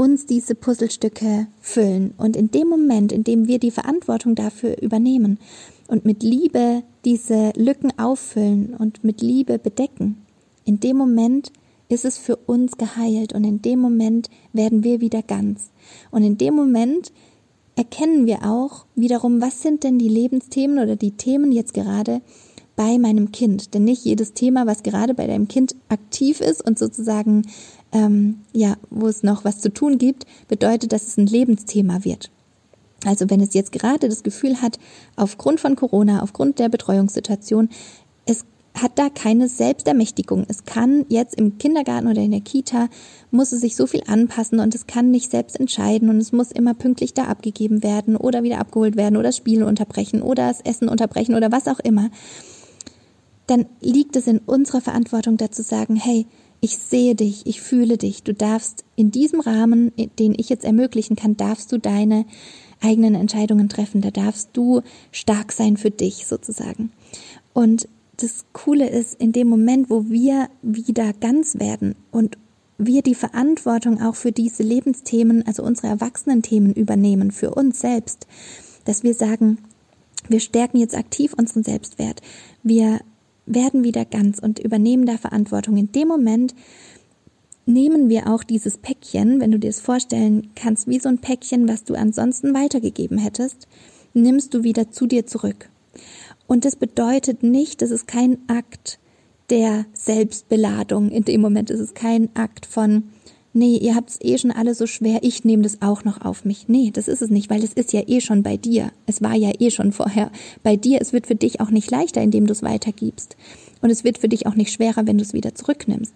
[0.00, 2.14] uns diese Puzzlestücke füllen.
[2.16, 5.38] Und in dem Moment, in dem wir die Verantwortung dafür übernehmen
[5.88, 10.22] und mit Liebe diese Lücken auffüllen und mit Liebe bedecken,
[10.64, 11.52] in dem Moment
[11.90, 15.70] ist es für uns geheilt und in dem Moment werden wir wieder ganz.
[16.10, 17.12] Und in dem Moment
[17.76, 22.22] erkennen wir auch wiederum, was sind denn die Lebensthemen oder die Themen jetzt gerade
[22.76, 23.74] bei meinem Kind.
[23.74, 27.42] Denn nicht jedes Thema, was gerade bei deinem Kind aktiv ist und sozusagen,
[27.92, 32.30] ähm, ja, wo es noch was zu tun gibt, bedeutet, dass es ein Lebensthema wird.
[33.04, 34.78] Also wenn es jetzt gerade das Gefühl hat,
[35.16, 37.68] aufgrund von Corona, aufgrund der Betreuungssituation,
[38.26, 40.44] es hat da keine Selbstermächtigung.
[40.48, 42.88] Es kann jetzt im Kindergarten oder in der Kita,
[43.30, 46.52] muss es sich so viel anpassen und es kann nicht selbst entscheiden und es muss
[46.52, 50.60] immer pünktlich da abgegeben werden oder wieder abgeholt werden oder das Spielen unterbrechen oder das
[50.60, 52.10] Essen unterbrechen oder was auch immer.
[53.46, 56.26] Dann liegt es in unserer Verantwortung dazu sagen, hey,
[56.60, 61.16] ich sehe dich, ich fühle dich, du darfst in diesem Rahmen, den ich jetzt ermöglichen
[61.16, 62.26] kann, darfst du deine
[62.82, 66.92] eigenen Entscheidungen treffen, da darfst du stark sein für dich sozusagen.
[67.52, 67.88] Und
[68.22, 72.38] das Coole ist, in dem Moment, wo wir wieder ganz werden und
[72.78, 78.26] wir die Verantwortung auch für diese Lebensthemen, also unsere Erwachsenen-Themen übernehmen, für uns selbst,
[78.84, 79.58] dass wir sagen,
[80.28, 82.22] wir stärken jetzt aktiv unseren Selbstwert.
[82.62, 83.00] Wir
[83.46, 85.76] werden wieder ganz und übernehmen da Verantwortung.
[85.76, 86.54] In dem Moment
[87.66, 91.68] nehmen wir auch dieses Päckchen, wenn du dir das vorstellen kannst, wie so ein Päckchen,
[91.68, 93.68] was du ansonsten weitergegeben hättest,
[94.14, 95.68] nimmst du wieder zu dir zurück.
[96.50, 98.98] Und das bedeutet nicht, das ist kein Akt
[99.50, 101.12] der Selbstbeladung.
[101.12, 103.04] In dem Moment ist es kein Akt von,
[103.52, 106.44] nee, ihr habt es eh schon alle so schwer, ich nehme das auch noch auf
[106.44, 106.66] mich.
[106.66, 108.90] Nee, das ist es nicht, weil es ist ja eh schon bei dir.
[109.06, 110.32] Es war ja eh schon vorher
[110.64, 111.00] bei dir.
[111.00, 113.36] Es wird für dich auch nicht leichter, indem du es weitergibst.
[113.80, 116.14] Und es wird für dich auch nicht schwerer, wenn du es wieder zurücknimmst,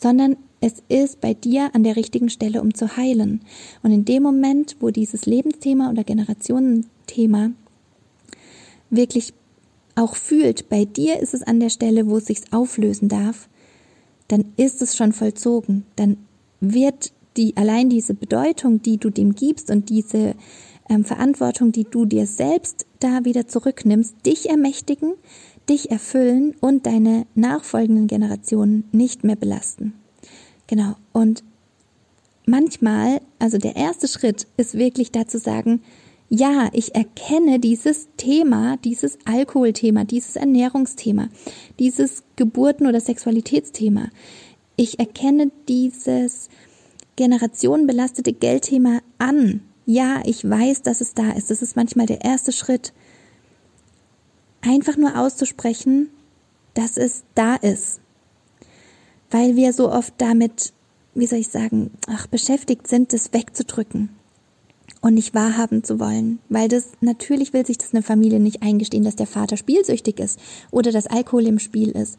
[0.00, 3.40] sondern es ist bei dir an der richtigen Stelle, um zu heilen.
[3.82, 7.50] Und in dem Moment, wo dieses Lebensthema oder Generationenthema
[8.88, 9.34] wirklich
[9.94, 13.48] auch fühlt, bei dir ist es an der Stelle, wo es sich auflösen darf,
[14.28, 15.84] dann ist es schon vollzogen.
[15.96, 16.16] Dann
[16.60, 20.34] wird die, allein diese Bedeutung, die du dem gibst und diese
[20.88, 25.14] ähm, Verantwortung, die du dir selbst da wieder zurücknimmst, dich ermächtigen,
[25.68, 29.94] dich erfüllen und deine nachfolgenden Generationen nicht mehr belasten.
[30.66, 30.96] Genau.
[31.12, 31.42] Und
[32.46, 35.82] manchmal, also der erste Schritt ist wirklich da zu sagen,
[36.34, 41.28] ja, ich erkenne dieses Thema, dieses Alkoholthema, dieses Ernährungsthema,
[41.78, 44.08] dieses Geburten- oder Sexualitätsthema.
[44.76, 46.48] Ich erkenne dieses
[47.16, 49.60] generationenbelastete Geldthema an.
[49.84, 51.50] Ja, ich weiß, dass es da ist.
[51.50, 52.94] Das ist manchmal der erste Schritt.
[54.62, 56.08] Einfach nur auszusprechen,
[56.72, 58.00] dass es da ist
[59.32, 60.72] weil wir so oft damit,
[61.14, 64.10] wie soll ich sagen, ach, beschäftigt sind, das wegzudrücken
[65.02, 69.04] und nicht wahrhaben zu wollen, weil das natürlich will sich das eine Familie nicht eingestehen,
[69.04, 70.38] dass der Vater spielsüchtig ist
[70.70, 72.18] oder dass Alkohol im Spiel ist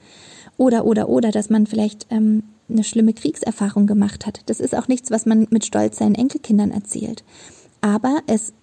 [0.58, 4.42] oder oder oder dass man vielleicht ähm, eine schlimme Kriegserfahrung gemacht hat.
[4.46, 7.24] Das ist auch nichts, was man mit Stolz seinen Enkelkindern erzählt.
[7.82, 8.54] Aber es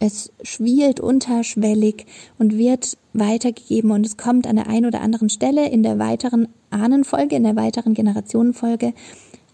[0.00, 2.06] es schwielt unterschwellig
[2.38, 6.48] und wird weitergegeben und es kommt an der einen oder anderen Stelle in der weiteren
[6.70, 8.92] Ahnenfolge, in der weiteren Generationenfolge,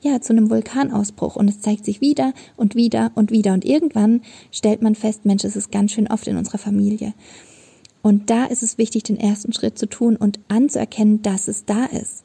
[0.00, 4.22] ja, zu einem Vulkanausbruch und es zeigt sich wieder und wieder und wieder und irgendwann
[4.50, 7.14] stellt man fest, Mensch, es ist ganz schön oft in unserer Familie.
[8.02, 11.84] Und da ist es wichtig, den ersten Schritt zu tun und anzuerkennen, dass es da
[11.84, 12.24] ist.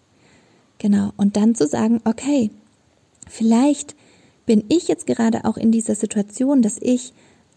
[0.77, 1.11] Genau.
[1.17, 2.49] Und dann zu sagen, okay,
[3.27, 3.95] vielleicht
[4.45, 7.13] bin ich jetzt gerade auch in dieser Situation, dass ich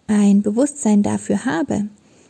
[0.07, 1.87] ein Bewusstsein dafür habe,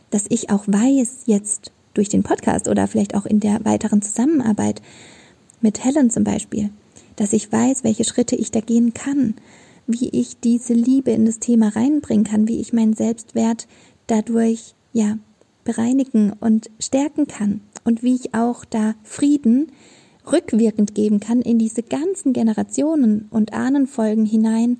[0.09, 4.81] dass ich auch weiß jetzt durch den Podcast oder vielleicht auch in der weiteren Zusammenarbeit
[5.61, 6.69] mit Helen zum Beispiel,
[7.19, 9.35] dass ich weiß, welche Schritte ich da gehen kann,
[9.87, 13.67] wie ich diese Liebe in das Thema reinbringen kann, wie ich meinen Selbstwert
[14.07, 15.17] dadurch, ja,
[15.65, 19.67] bereinigen und stärken kann und wie ich auch da Frieden
[20.31, 24.79] rückwirkend geben kann in diese ganzen Generationen und Ahnenfolgen hinein,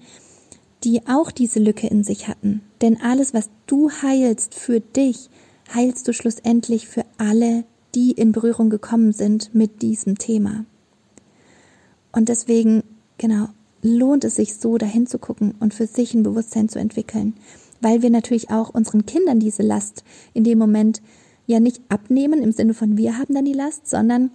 [0.85, 2.61] die auch diese Lücke in sich hatten.
[2.81, 5.29] Denn alles, was du heilst für dich,
[5.73, 10.65] heilst du schlussendlich für alle, die in Berührung gekommen sind mit diesem Thema.
[12.11, 12.83] Und deswegen,
[13.17, 13.47] genau,
[13.81, 17.33] lohnt es sich so dahin zu gucken und für sich ein Bewusstsein zu entwickeln,
[17.81, 21.01] weil wir natürlich auch unseren Kindern diese Last in dem Moment
[21.45, 24.31] ja nicht abnehmen im Sinne von wir haben dann die Last, sondern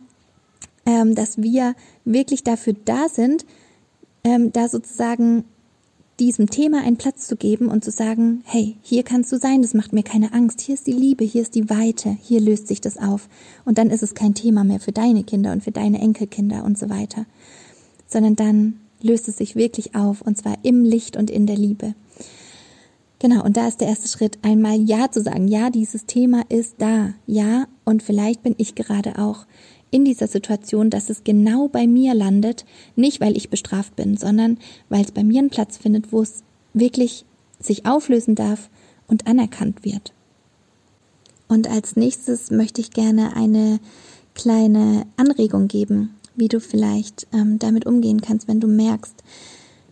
[0.87, 3.45] ähm, dass wir wirklich dafür da sind,
[4.25, 5.45] ähm, da sozusagen
[6.21, 9.75] diesem Thema einen Platz zu geben und zu sagen, hey, hier kannst du sein, das
[9.75, 12.81] macht mir keine Angst, hier ist die Liebe, hier ist die Weite, hier löst sich
[12.81, 13.29] das auf.
[13.65, 16.79] Und dann ist es kein Thema mehr für deine Kinder und für deine Enkelkinder und
[16.79, 17.27] so weiter,
[18.15, 21.95] sondern dann löst es sich wirklich auf und zwar im Licht und in der Liebe.
[23.19, 25.49] Genau, und da ist der erste Schritt, einmal Ja zu sagen.
[25.49, 27.15] Ja, dieses Thema ist da.
[27.27, 29.47] Ja, und vielleicht bin ich gerade auch
[29.91, 32.65] in dieser Situation, dass es genau bei mir landet,
[32.97, 36.45] nicht weil ich bestraft bin, sondern weil es bei mir einen Platz findet, wo es
[36.73, 37.25] wirklich
[37.59, 38.71] sich auflösen darf
[39.09, 40.13] und anerkannt wird.
[41.49, 43.81] Und als nächstes möchte ich gerne eine
[44.35, 49.15] kleine Anregung geben, wie du vielleicht ähm, damit umgehen kannst, wenn du merkst,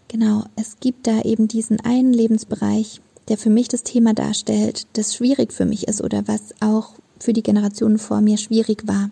[0.08, 5.14] genau, es gibt da eben diesen einen Lebensbereich, der für mich das Thema darstellt, das
[5.14, 9.10] schwierig für mich ist oder was auch für die Generationen vor mir schwierig war.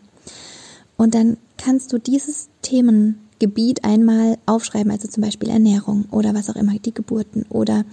[0.96, 6.57] Und dann kannst du dieses Themengebiet einmal aufschreiben, also zum Beispiel Ernährung oder was auch
[6.57, 7.84] immer, die Geburten oder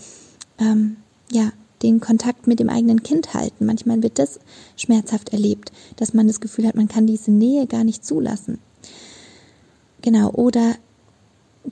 [0.59, 0.97] ähm,
[1.32, 1.51] ja,
[1.84, 3.66] den Kontakt mit dem eigenen Kind halten.
[3.66, 4.39] Manchmal wird das
[4.76, 8.59] schmerzhaft erlebt, dass man das Gefühl hat, man kann diese Nähe gar nicht zulassen.
[10.08, 10.78] Genau, oder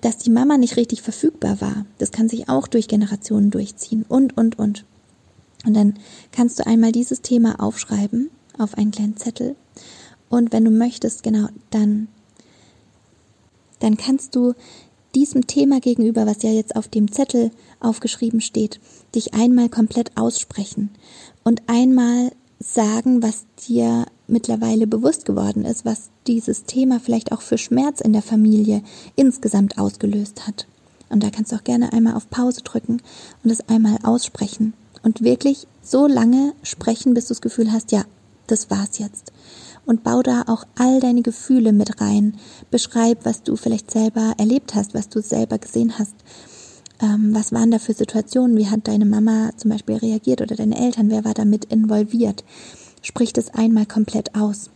[0.01, 1.85] dass die Mama nicht richtig verfügbar war.
[1.99, 4.83] Das kann sich auch durch Generationen durchziehen und, und, und.
[5.65, 5.93] Und dann
[6.33, 9.55] kannst du einmal dieses Thema aufschreiben auf einen kleinen Zettel
[10.27, 12.09] und wenn du möchtest, genau, dann,
[13.79, 14.53] dann kannst du
[15.15, 18.81] diesem Thema gegenüber, was ja jetzt auf dem Zettel aufgeschrieben steht,
[19.15, 20.89] dich einmal komplett aussprechen
[21.45, 27.57] und einmal sagen, was dir mittlerweile bewusst geworden ist, was dieses Thema vielleicht auch für
[27.57, 28.81] Schmerz in der Familie
[29.15, 30.67] insgesamt ausgelöst hat.
[31.09, 33.01] Und da kannst du auch gerne einmal auf Pause drücken
[33.43, 34.73] und es einmal aussprechen
[35.03, 38.05] und wirklich so lange sprechen, bis du das Gefühl hast, ja,
[38.47, 39.31] das war's jetzt.
[39.85, 42.37] Und bau da auch all deine Gefühle mit rein.
[42.71, 46.15] Beschreib, was du vielleicht selber erlebt hast, was du selber gesehen hast.
[47.01, 48.57] Ähm, was waren da für Situationen?
[48.57, 51.11] Wie hat deine Mama zum Beispiel reagiert oder deine Eltern?
[51.11, 52.43] Wer war damit involviert?
[53.05, 54.71] Sprich das einmal komplett aus.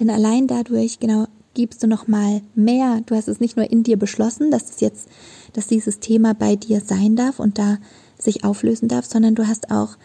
[0.00, 3.00] Denn allein dadurch, genau, gibst du noch mal mehr.
[3.06, 5.08] Du hast es nicht nur in dir beschlossen, dass es jetzt,
[5.52, 7.78] dass dieses Thema bei dir sein darf und da
[8.18, 9.96] sich auflösen darf, sondern du hast auch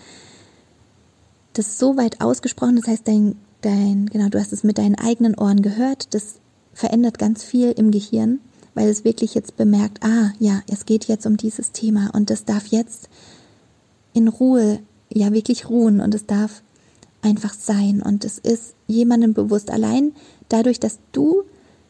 [1.54, 5.34] das so weit ausgesprochen, das heißt, dein, dein, genau, du hast es mit deinen eigenen
[5.34, 6.36] Ohren gehört, das
[6.72, 8.42] verändert ganz viel im Gehirn,
[8.76, 12.46] weil es wirklich jetzt bemerkt, ah, ja, es geht jetzt um dieses Thema und das
[12.46, 13.10] darf jetzt
[14.14, 16.62] in Ruhe, ja, wirklich ruhen und es darf
[17.22, 19.72] einfach sein und es ist jemandem bewusst.
[19.72, 20.14] Allein
[20.50, 21.44] dadurch, dass du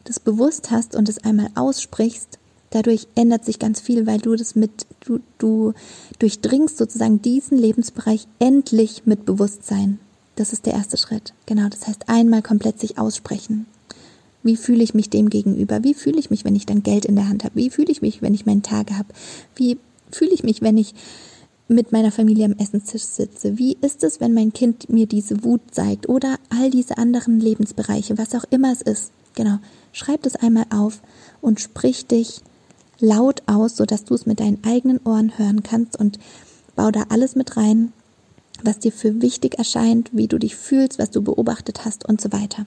[0.04, 2.38] das bewusst hast und es einmal aussprichst,
[2.72, 5.74] Dadurch ändert sich ganz viel, weil du das mit, du, du
[6.18, 9.98] durchdringst sozusagen diesen Lebensbereich endlich mit Bewusstsein.
[10.36, 11.34] Das ist der erste Schritt.
[11.44, 13.66] Genau, das heißt einmal komplett sich aussprechen.
[14.42, 15.84] Wie fühle ich mich dem gegenüber?
[15.84, 17.56] Wie fühle ich mich, wenn ich dann Geld in der Hand habe?
[17.56, 19.08] Wie fühle ich mich, wenn ich meinen Tage habe?
[19.54, 19.76] Wie
[20.10, 20.94] fühle ich mich, wenn ich
[21.72, 23.58] mit meiner Familie am Essenstisch sitze?
[23.58, 26.08] Wie ist es, wenn mein Kind mir diese Wut zeigt?
[26.08, 29.12] Oder all diese anderen Lebensbereiche, was auch immer es ist.
[29.34, 29.58] Genau.
[29.92, 31.00] Schreib das einmal auf
[31.40, 32.40] und sprich dich
[32.98, 36.18] laut aus, sodass du es mit deinen eigenen Ohren hören kannst und
[36.76, 37.92] bau da alles mit rein,
[38.62, 42.32] was dir für wichtig erscheint, wie du dich fühlst, was du beobachtet hast und so
[42.32, 42.66] weiter.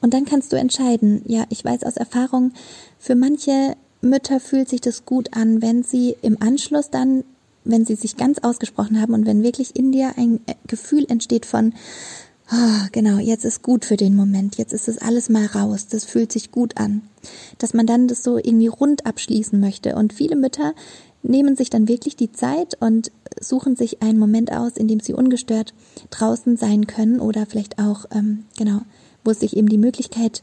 [0.00, 2.52] Und dann kannst du entscheiden, ja, ich weiß aus Erfahrung,
[2.98, 7.24] für manche Mütter fühlt sich das gut an, wenn sie im Anschluss dann,
[7.64, 11.74] wenn sie sich ganz ausgesprochen haben und wenn wirklich in dir ein Gefühl entsteht von,
[12.52, 16.04] oh, genau, jetzt ist gut für den Moment, jetzt ist das alles mal raus, das
[16.04, 17.02] fühlt sich gut an.
[17.58, 19.96] Dass man dann das so irgendwie rund abschließen möchte.
[19.96, 20.74] Und viele Mütter
[21.22, 23.10] nehmen sich dann wirklich die Zeit und
[23.40, 25.72] suchen sich einen Moment aus, in dem sie ungestört
[26.10, 28.82] draußen sein können oder vielleicht auch, ähm, genau,
[29.24, 30.42] wo es sich eben die Möglichkeit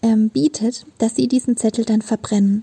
[0.00, 2.62] ähm, bietet, dass sie diesen Zettel dann verbrennen.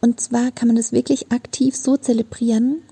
[0.00, 2.82] Und zwar kann man das wirklich aktiv so zelebrieren,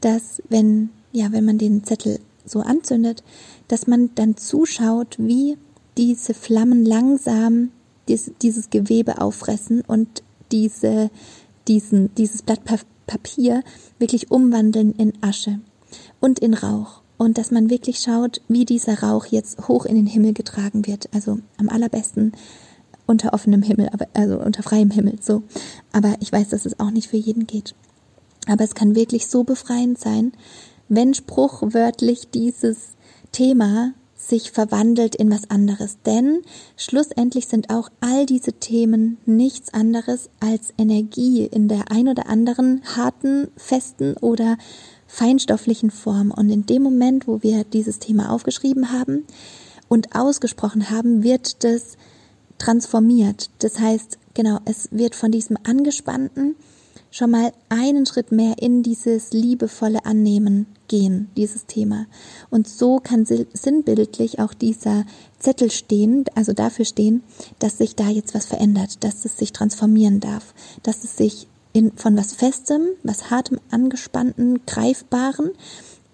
[0.00, 3.22] dass wenn, ja, wenn man den Zettel so anzündet,
[3.68, 5.56] dass man dann zuschaut, wie
[5.96, 7.70] diese Flammen langsam
[8.08, 10.22] dies, dieses Gewebe auffressen und
[10.52, 11.10] diese,
[11.68, 12.60] diesen, dieses Blatt
[13.06, 13.62] Papier
[13.98, 15.60] wirklich umwandeln in Asche
[16.20, 17.02] und in Rauch.
[17.18, 21.08] Und dass man wirklich schaut, wie dieser Rauch jetzt hoch in den Himmel getragen wird.
[21.12, 22.32] Also am allerbesten
[23.06, 25.42] unter offenem Himmel, also unter freiem Himmel, so.
[25.92, 27.74] Aber ich weiß, dass es auch nicht für jeden geht.
[28.50, 30.32] Aber es kann wirklich so befreiend sein,
[30.88, 32.96] wenn spruchwörtlich dieses
[33.30, 35.98] Thema sich verwandelt in was anderes.
[36.04, 36.42] Denn
[36.76, 42.82] schlussendlich sind auch all diese Themen nichts anderes als Energie in der ein oder anderen
[42.96, 44.58] harten, festen oder
[45.06, 46.32] feinstofflichen Form.
[46.32, 49.26] Und in dem Moment, wo wir dieses Thema aufgeschrieben haben
[49.88, 51.96] und ausgesprochen haben, wird das
[52.58, 53.48] transformiert.
[53.60, 56.56] Das heißt, genau, es wird von diesem angespannten
[57.10, 62.06] schon mal einen Schritt mehr in dieses liebevolle Annehmen gehen, dieses Thema.
[62.50, 65.04] Und so kann sinnbildlich auch dieser
[65.38, 67.22] Zettel stehen, also dafür stehen,
[67.58, 71.92] dass sich da jetzt was verändert, dass es sich transformieren darf, dass es sich in,
[71.92, 75.50] von was Festem, was Hartem, Angespannten, Greifbaren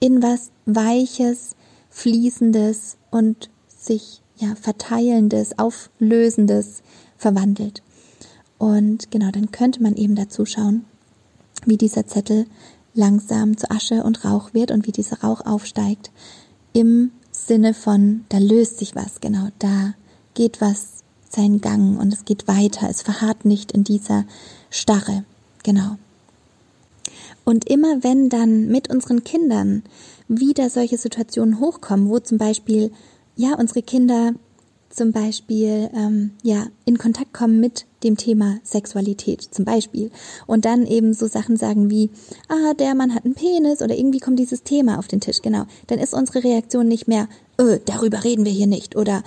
[0.00, 1.56] in was Weiches,
[1.90, 6.82] Fließendes und sich ja verteilendes, auflösendes
[7.16, 7.82] verwandelt.
[8.58, 10.84] Und genau, dann könnte man eben dazu schauen,
[11.64, 12.46] wie dieser Zettel
[12.94, 16.10] langsam zu Asche und Rauch wird und wie dieser Rauch aufsteigt.
[16.72, 19.94] Im Sinne von, da löst sich was, genau, da
[20.34, 24.24] geht was seinen Gang und es geht weiter, es verharrt nicht in dieser
[24.70, 25.24] Starre,
[25.62, 25.96] genau.
[27.44, 29.82] Und immer wenn dann mit unseren Kindern
[30.28, 32.90] wieder solche Situationen hochkommen, wo zum Beispiel,
[33.36, 34.32] ja, unsere Kinder
[34.88, 40.10] zum Beispiel ähm, ja in Kontakt kommen mit dem Thema Sexualität zum Beispiel.
[40.46, 42.10] Und dann eben so Sachen sagen wie
[42.48, 45.42] ah der Mann hat einen Penis oder irgendwie kommt dieses Thema auf den Tisch.
[45.42, 45.64] Genau.
[45.88, 47.28] Dann ist unsere Reaktion nicht mehr
[47.60, 49.22] öh, darüber reden wir hier nicht oder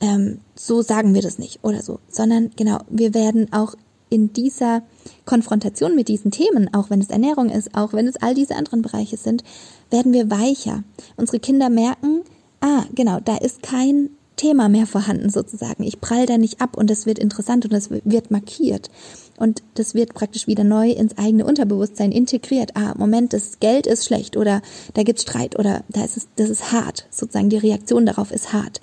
[0.00, 1.98] ähm, so sagen wir das nicht oder so.
[2.08, 3.74] Sondern genau wir werden auch
[4.10, 4.82] in dieser
[5.24, 8.82] Konfrontation mit diesen Themen, auch wenn es Ernährung ist, auch wenn es all diese anderen
[8.82, 9.44] Bereiche sind,
[9.90, 10.82] werden wir weicher.
[11.16, 12.22] Unsere Kinder merken,
[12.60, 14.10] ah, genau, da ist kein
[14.40, 15.82] Thema mehr vorhanden sozusagen.
[15.82, 18.88] Ich prall da nicht ab und es wird interessant und es wird markiert.
[19.36, 22.70] Und das wird praktisch wieder neu ins eigene Unterbewusstsein integriert.
[22.74, 24.62] Ah, Moment, das Geld ist schlecht oder
[24.94, 27.06] da gibt's Streit oder da ist es, das ist hart.
[27.10, 28.80] Sozusagen die Reaktion darauf ist hart.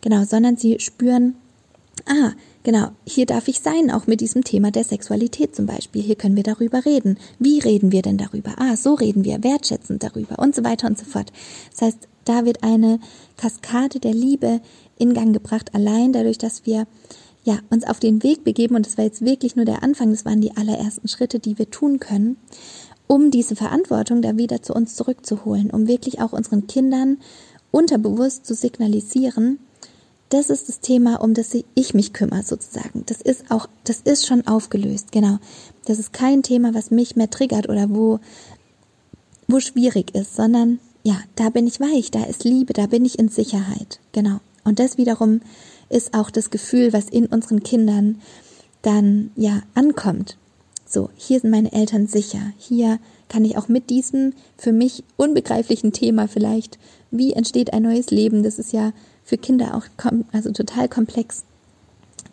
[0.00, 1.34] Genau, sondern sie spüren,
[2.06, 2.32] ah,
[2.62, 6.00] genau, hier darf ich sein, auch mit diesem Thema der Sexualität zum Beispiel.
[6.00, 7.18] Hier können wir darüber reden.
[7.38, 8.54] Wie reden wir denn darüber?
[8.56, 11.30] Ah, so reden wir, wertschätzend darüber und so weiter und so fort.
[11.72, 13.00] Das heißt, da wird eine
[13.36, 14.60] Kaskade der Liebe
[14.98, 16.86] in Gang gebracht, allein dadurch, dass wir
[17.44, 20.24] ja, uns auf den Weg begeben, und das war jetzt wirklich nur der Anfang, das
[20.24, 22.36] waren die allerersten Schritte, die wir tun können,
[23.06, 27.18] um diese Verantwortung da wieder zu uns zurückzuholen, um wirklich auch unseren Kindern
[27.70, 29.58] unterbewusst zu signalisieren,
[30.28, 33.04] das ist das Thema, um das ich mich kümmere, sozusagen.
[33.06, 35.38] Das ist auch, das ist schon aufgelöst, genau.
[35.86, 38.20] Das ist kein Thema, was mich mehr triggert oder wo,
[39.46, 43.18] wo schwierig ist, sondern ja, da bin ich weich, da ist Liebe, da bin ich
[43.18, 44.40] in Sicherheit, genau.
[44.62, 45.40] Und das wiederum
[45.88, 48.20] ist auch das Gefühl, was in unseren Kindern
[48.82, 50.36] dann ja ankommt.
[50.84, 52.52] So, hier sind meine Eltern sicher.
[52.58, 52.98] Hier
[53.30, 56.78] kann ich auch mit diesem für mich unbegreiflichen Thema vielleicht,
[57.10, 58.92] wie entsteht ein neues Leben, das ist ja
[59.24, 59.84] für Kinder auch
[60.32, 61.44] also total komplex,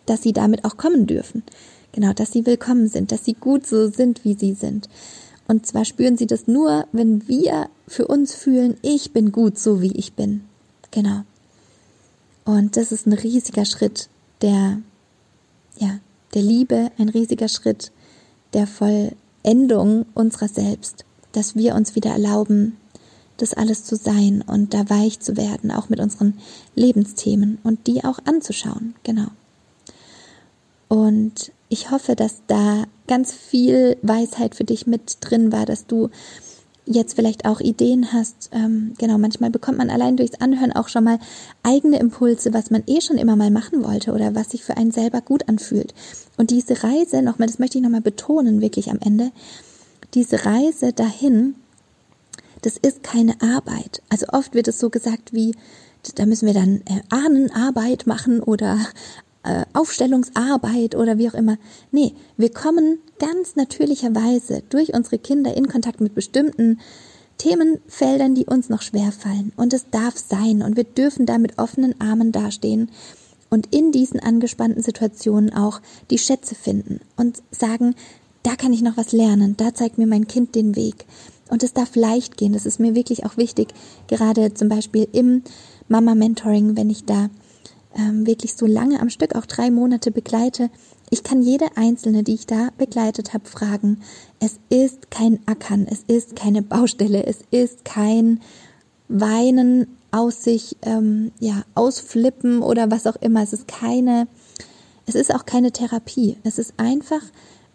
[0.04, 1.44] dass sie damit auch kommen dürfen.
[1.92, 4.90] Genau, dass sie willkommen sind, dass sie gut so sind, wie sie sind.
[5.48, 9.80] Und zwar spüren sie das nur, wenn wir für uns fühlen, ich bin gut so,
[9.80, 10.44] wie ich bin.
[10.90, 11.22] Genau.
[12.44, 14.08] Und das ist ein riesiger Schritt
[14.40, 14.80] der,
[15.78, 15.98] ja,
[16.34, 17.92] der Liebe, ein riesiger Schritt
[18.52, 22.76] der Vollendung unserer selbst, dass wir uns wieder erlauben,
[23.36, 26.38] das alles zu sein und da weich zu werden, auch mit unseren
[26.74, 29.28] Lebensthemen und die auch anzuschauen, genau.
[30.88, 36.10] Und ich hoffe, dass da ganz viel Weisheit für dich mit drin war, dass du
[36.86, 38.50] jetzt vielleicht auch Ideen hast.
[38.52, 41.18] Ähm, genau, manchmal bekommt man allein durchs Anhören auch schon mal
[41.62, 44.92] eigene Impulse, was man eh schon immer mal machen wollte oder was sich für einen
[44.92, 45.94] selber gut anfühlt.
[46.36, 49.32] Und diese Reise, nochmal, das möchte ich nochmal betonen, wirklich am Ende,
[50.14, 51.56] diese Reise dahin,
[52.62, 54.02] das ist keine Arbeit.
[54.08, 55.54] Also oft wird es so gesagt wie,
[56.14, 58.78] da müssen wir dann äh, Ahnenarbeit machen oder
[59.46, 61.56] äh, Aufstellungsarbeit oder wie auch immer.
[61.92, 66.80] Nee, wir kommen ganz natürlicherweise durch unsere Kinder in Kontakt mit bestimmten
[67.38, 69.52] Themenfeldern, die uns noch schwer fallen.
[69.56, 70.62] Und es darf sein.
[70.62, 72.90] Und wir dürfen da mit offenen Armen dastehen
[73.50, 75.80] und in diesen angespannten Situationen auch
[76.10, 77.94] die Schätze finden und sagen,
[78.42, 81.06] da kann ich noch was lernen, da zeigt mir mein Kind den Weg.
[81.48, 82.52] Und es darf leicht gehen.
[82.52, 83.68] Das ist mir wirklich auch wichtig,
[84.08, 85.42] gerade zum Beispiel im
[85.88, 87.28] Mama-Mentoring, wenn ich da
[87.96, 90.70] ähm, wirklich so lange am Stück, auch drei Monate begleite.
[91.10, 94.00] Ich kann jede einzelne, die ich da begleitet habe, fragen.
[94.40, 98.40] Es ist kein Ackern, es ist keine Baustelle, es ist kein
[99.08, 103.42] Weinen aus sich, ähm, ja, ausflippen oder was auch immer.
[103.42, 104.26] Es ist keine,
[105.06, 106.36] es ist auch keine Therapie.
[106.42, 107.22] Es ist einfach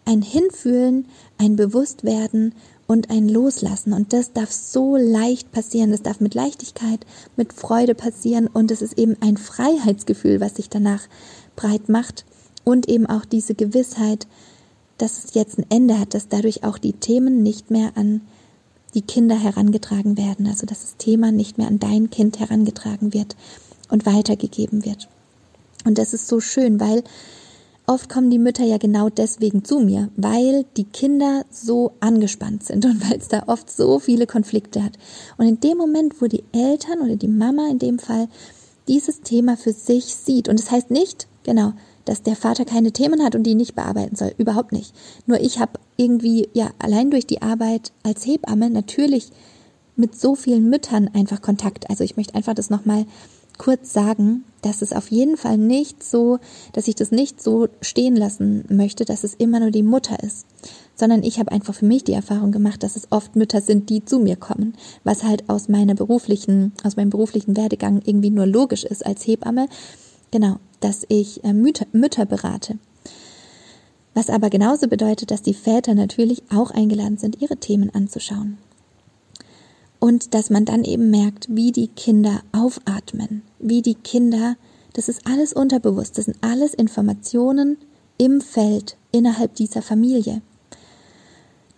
[0.04, 1.06] ein Hinfühlen,
[1.38, 2.54] ein Bewusstwerden
[2.92, 3.94] und ein Loslassen.
[3.94, 5.92] Und das darf so leicht passieren.
[5.92, 8.48] Das darf mit Leichtigkeit, mit Freude passieren.
[8.48, 11.00] Und es ist eben ein Freiheitsgefühl, was sich danach
[11.56, 12.26] breit macht.
[12.64, 14.26] Und eben auch diese Gewissheit,
[14.98, 18.20] dass es jetzt ein Ende hat, dass dadurch auch die Themen nicht mehr an
[18.94, 20.46] die Kinder herangetragen werden.
[20.46, 23.36] Also dass das Thema nicht mehr an dein Kind herangetragen wird
[23.88, 25.08] und weitergegeben wird.
[25.86, 27.04] Und das ist so schön, weil
[27.86, 32.84] Oft kommen die Mütter ja genau deswegen zu mir, weil die Kinder so angespannt sind
[32.86, 34.92] und weil es da oft so viele Konflikte hat.
[35.36, 38.28] Und in dem Moment, wo die Eltern oder die Mama in dem Fall
[38.88, 41.72] dieses Thema für sich sieht, und das heißt nicht, genau,
[42.04, 44.94] dass der Vater keine Themen hat und die nicht bearbeiten soll, überhaupt nicht.
[45.26, 49.30] Nur ich habe irgendwie ja allein durch die Arbeit als Hebamme natürlich
[49.96, 51.90] mit so vielen Müttern einfach Kontakt.
[51.90, 53.06] Also ich möchte einfach das nochmal
[53.58, 56.38] kurz sagen, dass es auf jeden Fall nicht so,
[56.72, 60.46] dass ich das nicht so stehen lassen möchte, dass es immer nur die Mutter ist,
[60.94, 64.04] sondern ich habe einfach für mich die Erfahrung gemacht, dass es oft Mütter sind, die
[64.04, 68.84] zu mir kommen, was halt aus meiner beruflichen, aus meinem beruflichen Werdegang irgendwie nur logisch
[68.84, 69.68] ist als Hebamme,
[70.30, 72.78] genau, dass ich äh, Mütter, Mütter berate.
[74.14, 78.58] Was aber genauso bedeutet, dass die Väter natürlich auch eingeladen sind, ihre Themen anzuschauen
[80.02, 84.56] und dass man dann eben merkt, wie die Kinder aufatmen, wie die Kinder,
[84.94, 87.76] das ist alles unterbewusst, das sind alles Informationen
[88.18, 90.42] im Feld innerhalb dieser Familie,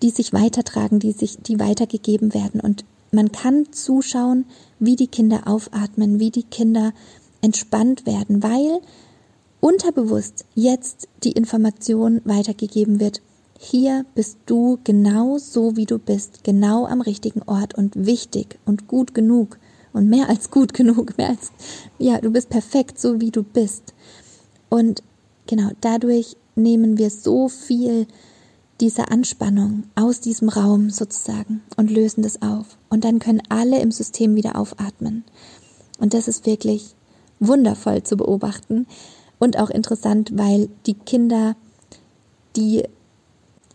[0.00, 2.62] die sich weitertragen, die sich, die weitergegeben werden.
[2.62, 4.46] Und man kann zuschauen,
[4.78, 6.94] wie die Kinder aufatmen, wie die Kinder
[7.42, 8.80] entspannt werden, weil
[9.60, 13.20] unterbewusst jetzt die Information weitergegeben wird,
[13.64, 18.88] hier bist du genau so, wie du bist, genau am richtigen Ort und wichtig und
[18.88, 19.58] gut genug
[19.92, 21.50] und mehr als gut genug, mehr als,
[21.98, 23.94] ja, du bist perfekt, so wie du bist.
[24.68, 25.02] Und
[25.46, 28.06] genau dadurch nehmen wir so viel
[28.80, 32.76] dieser Anspannung aus diesem Raum sozusagen und lösen das auf.
[32.90, 35.24] Und dann können alle im System wieder aufatmen.
[35.98, 36.94] Und das ist wirklich
[37.40, 38.86] wundervoll zu beobachten
[39.38, 41.56] und auch interessant, weil die Kinder,
[42.56, 42.84] die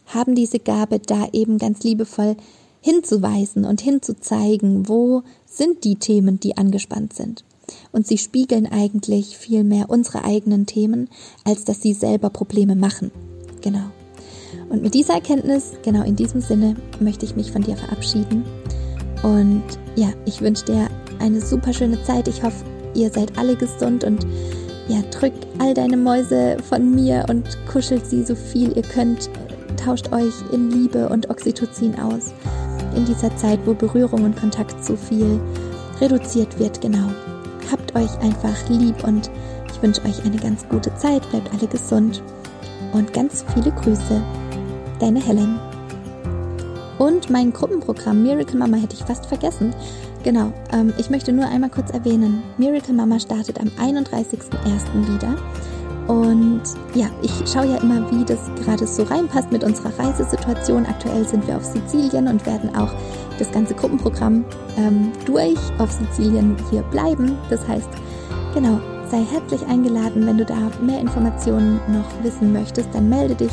[0.09, 2.35] haben diese Gabe, da eben ganz liebevoll
[2.81, 7.43] hinzuweisen und hinzuzeigen, wo sind die Themen, die angespannt sind.
[7.91, 11.09] Und sie spiegeln eigentlich viel mehr unsere eigenen Themen,
[11.43, 13.11] als dass sie selber Probleme machen.
[13.61, 13.91] Genau.
[14.69, 18.43] Und mit dieser Erkenntnis, genau in diesem Sinne, möchte ich mich von dir verabschieden.
[19.23, 19.63] Und
[19.95, 20.89] ja, ich wünsche dir
[21.19, 22.27] eine super schöne Zeit.
[22.27, 24.25] Ich hoffe, ihr seid alle gesund und
[24.87, 29.29] ja, drück all deine Mäuse von mir und kuschelt sie so viel ihr könnt.
[29.89, 32.31] Tauscht euch in Liebe und Oxytocin aus.
[32.95, 35.41] In dieser Zeit, wo Berührung und Kontakt so viel
[35.99, 37.09] reduziert wird, genau.
[37.71, 39.31] Habt euch einfach lieb und
[39.73, 41.27] ich wünsche euch eine ganz gute Zeit.
[41.31, 42.21] Bleibt alle gesund
[42.93, 44.21] und ganz viele Grüße.
[44.99, 45.59] Deine Helen.
[46.99, 49.73] Und mein Gruppenprogramm Miracle Mama hätte ich fast vergessen.
[50.21, 55.15] Genau, ähm, ich möchte nur einmal kurz erwähnen, Miracle Mama startet am 31.01.
[55.15, 55.35] wieder.
[56.09, 56.63] Und
[56.95, 60.87] ja, ich schaue ja immer, wie das gerade so reinpasst mit unserer Reisesituation.
[60.87, 62.89] Aktuell sind wir auf Sizilien und werden auch
[63.37, 64.43] das ganze Gruppenprogramm
[64.75, 67.37] ähm, durch auf Sizilien hier bleiben.
[67.51, 67.89] Das heißt,
[68.55, 68.79] genau,
[69.11, 70.25] sei herzlich eingeladen.
[70.25, 73.51] Wenn du da mehr Informationen noch wissen möchtest, dann melde dich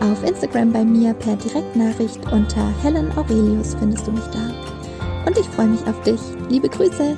[0.00, 4.76] auf Instagram bei mir per Direktnachricht unter Helen Aurelius findest du mich da
[5.26, 6.20] und ich freue mich auf dich.
[6.48, 7.16] Liebe Grüße!